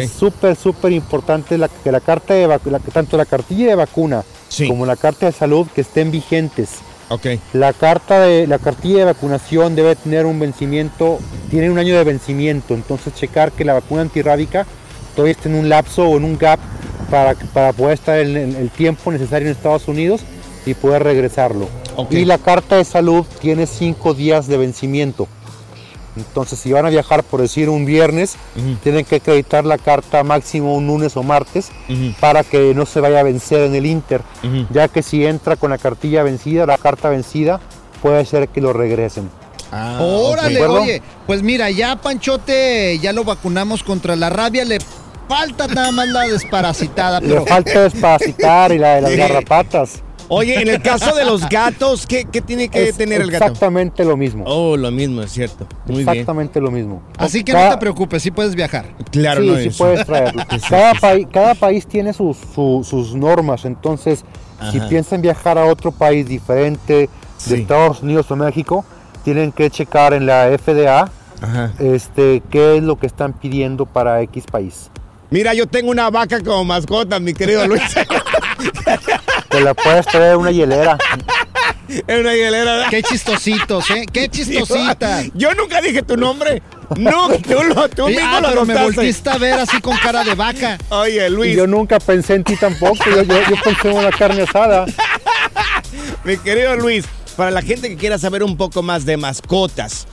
Es 0.04 0.10
súper, 0.10 0.56
súper 0.56 0.92
importante 0.92 1.56
la, 1.56 1.68
que 1.68 1.92
la 1.92 2.00
carta 2.00 2.34
de 2.34 2.46
la- 2.48 2.58
tanto 2.92 3.16
la 3.16 3.24
cartilla 3.26 3.66
de 3.68 3.74
vacuna 3.76 4.24
como 4.68 4.86
la 4.86 4.96
carta 4.96 5.26
de 5.26 5.32
salud 5.32 5.66
que 5.74 5.82
estén 5.82 6.10
vigentes. 6.10 6.70
La 7.54 7.72
carta 7.72 8.20
de 8.20 8.46
la 8.46 8.58
cartilla 8.58 8.98
de 8.98 9.04
vacunación 9.06 9.74
debe 9.74 9.96
tener 9.96 10.26
un 10.26 10.38
vencimiento, 10.38 11.18
tiene 11.50 11.70
un 11.70 11.78
año 11.78 11.96
de 11.96 12.04
vencimiento, 12.04 12.74
entonces 12.74 13.14
checar 13.14 13.52
que 13.52 13.64
la 13.64 13.72
vacuna 13.74 14.02
antirrábica 14.02 14.66
todavía 15.14 15.32
esté 15.32 15.48
en 15.48 15.54
un 15.54 15.68
lapso 15.68 16.04
o 16.06 16.16
en 16.18 16.24
un 16.24 16.36
gap 16.36 16.60
para, 17.10 17.34
para 17.54 17.72
poder 17.72 17.94
estar 17.94 18.18
en, 18.18 18.36
en 18.36 18.56
el 18.56 18.68
tiempo 18.70 19.10
necesario 19.10 19.48
en 19.48 19.52
Estados 19.54 19.88
Unidos 19.88 20.20
y 20.66 20.74
poder 20.74 21.04
regresarlo. 21.04 21.68
Y 22.10 22.24
la 22.24 22.38
carta 22.38 22.76
de 22.76 22.84
salud 22.84 23.26
tiene 23.40 23.66
cinco 23.66 24.14
días 24.14 24.46
de 24.46 24.56
vencimiento. 24.56 25.28
Entonces, 26.16 26.58
si 26.58 26.72
van 26.72 26.84
a 26.84 26.90
viajar, 26.90 27.22
por 27.22 27.40
decir, 27.40 27.68
un 27.68 27.84
viernes, 27.84 28.36
tienen 28.82 29.04
que 29.04 29.16
acreditar 29.16 29.64
la 29.64 29.78
carta 29.78 30.24
máximo 30.24 30.74
un 30.74 30.86
lunes 30.86 31.16
o 31.16 31.22
martes 31.22 31.70
para 32.20 32.42
que 32.44 32.74
no 32.74 32.86
se 32.86 33.00
vaya 33.00 33.20
a 33.20 33.22
vencer 33.22 33.60
en 33.60 33.74
el 33.74 33.86
Inter, 33.86 34.22
ya 34.70 34.88
que 34.88 35.02
si 35.02 35.24
entra 35.24 35.56
con 35.56 35.70
la 35.70 35.78
cartilla 35.78 36.22
vencida, 36.22 36.66
la 36.66 36.78
carta 36.78 37.08
vencida, 37.08 37.60
puede 38.02 38.24
ser 38.24 38.48
que 38.48 38.60
lo 38.60 38.72
regresen. 38.72 39.30
Ah, 39.70 39.98
Órale, 40.00 40.64
oye, 40.66 41.02
pues 41.26 41.42
mira, 41.42 41.70
ya 41.70 41.96
Panchote 41.96 42.98
ya 43.00 43.12
lo 43.12 43.24
vacunamos 43.24 43.82
contra 43.82 44.16
la 44.16 44.30
rabia, 44.30 44.64
le 44.64 44.78
falta 45.28 45.66
nada 45.66 45.92
más 45.92 46.08
la 46.08 46.22
desparasitada. 46.22 47.20
Le 47.20 47.42
falta 47.42 47.82
desparasitar 47.82 48.72
y 48.72 48.78
la 48.78 48.94
de 48.94 49.00
las 49.02 49.16
garrapatas. 49.16 50.02
Oye, 50.28 50.60
en 50.60 50.68
el 50.68 50.82
caso 50.82 51.14
de 51.14 51.24
los 51.24 51.48
gatos, 51.48 52.06
¿qué, 52.06 52.24
tiene 52.24 52.68
que 52.68 52.92
tener 52.92 53.20
el 53.20 53.30
gato? 53.30 53.46
Exactamente 53.46 54.04
lo 54.04 54.16
mismo. 54.16 54.44
Oh, 54.46 54.76
lo 54.76 54.90
mismo, 54.90 55.22
es 55.22 55.32
cierto. 55.32 55.66
Muy 55.86 56.00
exactamente 56.00 56.60
lo 56.60 56.70
mismo. 56.70 57.02
Así 57.16 57.42
que 57.42 57.52
no 57.52 57.70
te 57.70 57.78
preocupes, 57.78 58.22
sí 58.22 58.30
puedes 58.30 58.54
viajar. 58.54 58.86
Claro, 59.10 59.42
sí, 59.42 59.70
sí 59.70 59.78
puedes 59.78 60.04
traerlo. 60.04 60.42
cada, 61.32 61.54
país 61.54 61.86
tiene 61.86 62.12
sus, 62.12 62.36
sus 62.54 63.14
normas, 63.14 63.64
entonces, 63.64 64.24
si 64.70 64.80
piensan 64.80 65.22
viajar 65.22 65.58
a 65.58 65.64
otro 65.64 65.92
país 65.92 66.26
diferente 66.26 67.08
de 67.46 67.56
Estados 67.56 68.02
Unidos 68.02 68.30
o 68.30 68.36
México, 68.36 68.84
tienen 69.24 69.52
que 69.52 69.70
checar 69.70 70.12
en 70.12 70.26
la 70.26 70.48
FDA 70.58 71.10
este 71.78 72.42
qué 72.50 72.76
es 72.76 72.82
lo 72.82 72.98
que 72.98 73.06
están 73.06 73.32
pidiendo 73.32 73.86
para 73.86 74.20
X 74.22 74.44
país. 74.50 74.90
Mira, 75.30 75.52
yo 75.54 75.66
tengo 75.66 75.90
una 75.90 76.10
vaca 76.10 76.42
como 76.42 76.64
mascota, 76.64 77.20
mi 77.20 77.34
querido 77.34 77.66
Luis. 77.66 77.82
Te 79.58 79.64
la 79.64 79.74
puedes 79.74 80.06
traer 80.06 80.36
una 80.36 80.52
hielera. 80.52 80.96
Es 81.88 82.20
una 82.20 82.32
hielera. 82.32 82.86
Qué 82.90 83.02
chistositos, 83.02 83.90
¿eh? 83.90 84.06
Qué 84.12 84.28
chistosita. 84.30 85.24
Yo 85.34 85.52
nunca 85.54 85.80
dije 85.80 86.00
tu 86.02 86.16
nombre. 86.16 86.62
No, 86.96 87.28
tú, 87.30 87.54
lo, 87.64 87.88
tú 87.88 88.06
mismo 88.06 88.22
ah, 88.22 88.40
pero 88.40 88.64
me 88.64 88.80
volviste 88.80 89.28
a 89.28 89.36
ver 89.36 89.54
así 89.54 89.80
con 89.80 89.96
cara 89.96 90.22
de 90.22 90.36
vaca. 90.36 90.78
Oye, 90.90 91.28
Luis. 91.28 91.56
yo 91.56 91.66
nunca 91.66 91.98
pensé 91.98 92.36
en 92.36 92.44
ti 92.44 92.54
tampoco. 92.54 92.98
Yo, 93.04 93.26
pensé 93.64 93.90
en 93.90 93.96
una 93.96 94.12
carne 94.12 94.42
asada. 94.42 94.86
Mi 96.24 96.36
querido 96.36 96.76
Luis, 96.76 97.04
para 97.36 97.50
la 97.50 97.60
gente 97.60 97.88
que 97.88 97.96
quiera 97.96 98.16
saber 98.16 98.44
un 98.44 98.56
poco 98.56 98.80
más 98.80 99.04
de 99.04 99.16
mascotas, 99.16 100.06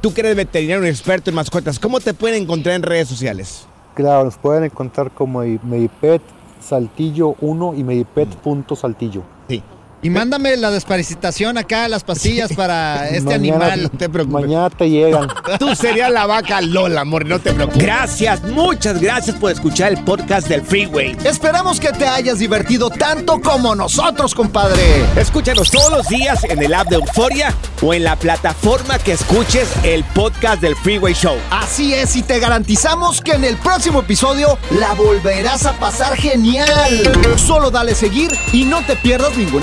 tú 0.00 0.14
que 0.14 0.20
eres 0.20 0.36
veterinario, 0.36 0.82
un 0.82 0.86
experto 0.86 1.30
en 1.30 1.34
mascotas, 1.34 1.80
¿cómo 1.80 1.98
te 1.98 2.14
pueden 2.14 2.44
encontrar 2.44 2.76
en 2.76 2.84
redes 2.84 3.08
sociales? 3.08 3.66
Claro, 3.96 4.22
nos 4.26 4.36
pueden 4.36 4.62
encontrar 4.62 5.10
como 5.10 5.40
Medipet 5.40 6.22
Saltillo 6.62 7.34
1 7.40 7.74
y 7.74 7.82
Medipet.saltillo. 7.82 9.22
Y 10.04 10.10
mándame 10.10 10.56
la 10.56 10.72
desparasitación 10.72 11.58
acá, 11.58 11.86
las 11.86 12.02
pastillas 12.02 12.52
para 12.54 13.08
este 13.08 13.34
animal. 13.34 13.84
No 13.84 13.88
te 13.88 14.08
preocupes. 14.08 14.42
Mañana 14.42 14.68
te 14.68 14.90
llegan. 14.90 15.28
Tú 15.60 15.76
serías 15.76 16.10
la 16.10 16.26
vaca 16.26 16.60
Lola, 16.60 17.02
amor, 17.02 17.24
no 17.24 17.38
te 17.38 17.52
preocupes. 17.52 17.80
Gracias, 17.80 18.42
muchas 18.42 19.00
gracias 19.00 19.36
por 19.36 19.52
escuchar 19.52 19.92
el 19.92 20.02
podcast 20.02 20.48
del 20.48 20.62
Freeway. 20.62 21.16
Esperamos 21.22 21.78
que 21.78 21.92
te 21.92 22.04
hayas 22.04 22.40
divertido 22.40 22.90
tanto 22.90 23.40
como 23.40 23.76
nosotros, 23.76 24.34
compadre. 24.34 24.82
Escúchanos 25.14 25.70
todos 25.70 25.92
los 25.92 26.08
días 26.08 26.42
en 26.44 26.60
el 26.60 26.74
app 26.74 26.88
de 26.88 26.96
Euforia 26.96 27.54
o 27.80 27.94
en 27.94 28.02
la 28.02 28.16
plataforma 28.16 28.98
que 28.98 29.12
escuches 29.12 29.68
el 29.84 30.02
podcast 30.02 30.60
del 30.60 30.74
Freeway 30.74 31.14
Show. 31.14 31.36
Así 31.52 31.94
es, 31.94 32.16
y 32.16 32.22
te 32.22 32.40
garantizamos 32.40 33.20
que 33.20 33.32
en 33.32 33.44
el 33.44 33.56
próximo 33.56 34.00
episodio 34.00 34.58
la 34.80 34.94
volverás 34.94 35.64
a 35.64 35.74
pasar 35.74 36.16
genial. 36.16 36.66
Solo 37.36 37.70
dale 37.70 37.94
seguir 37.94 38.32
y 38.52 38.64
no 38.64 38.84
te 38.84 38.96
pierdas 38.96 39.36
ningún 39.36 39.62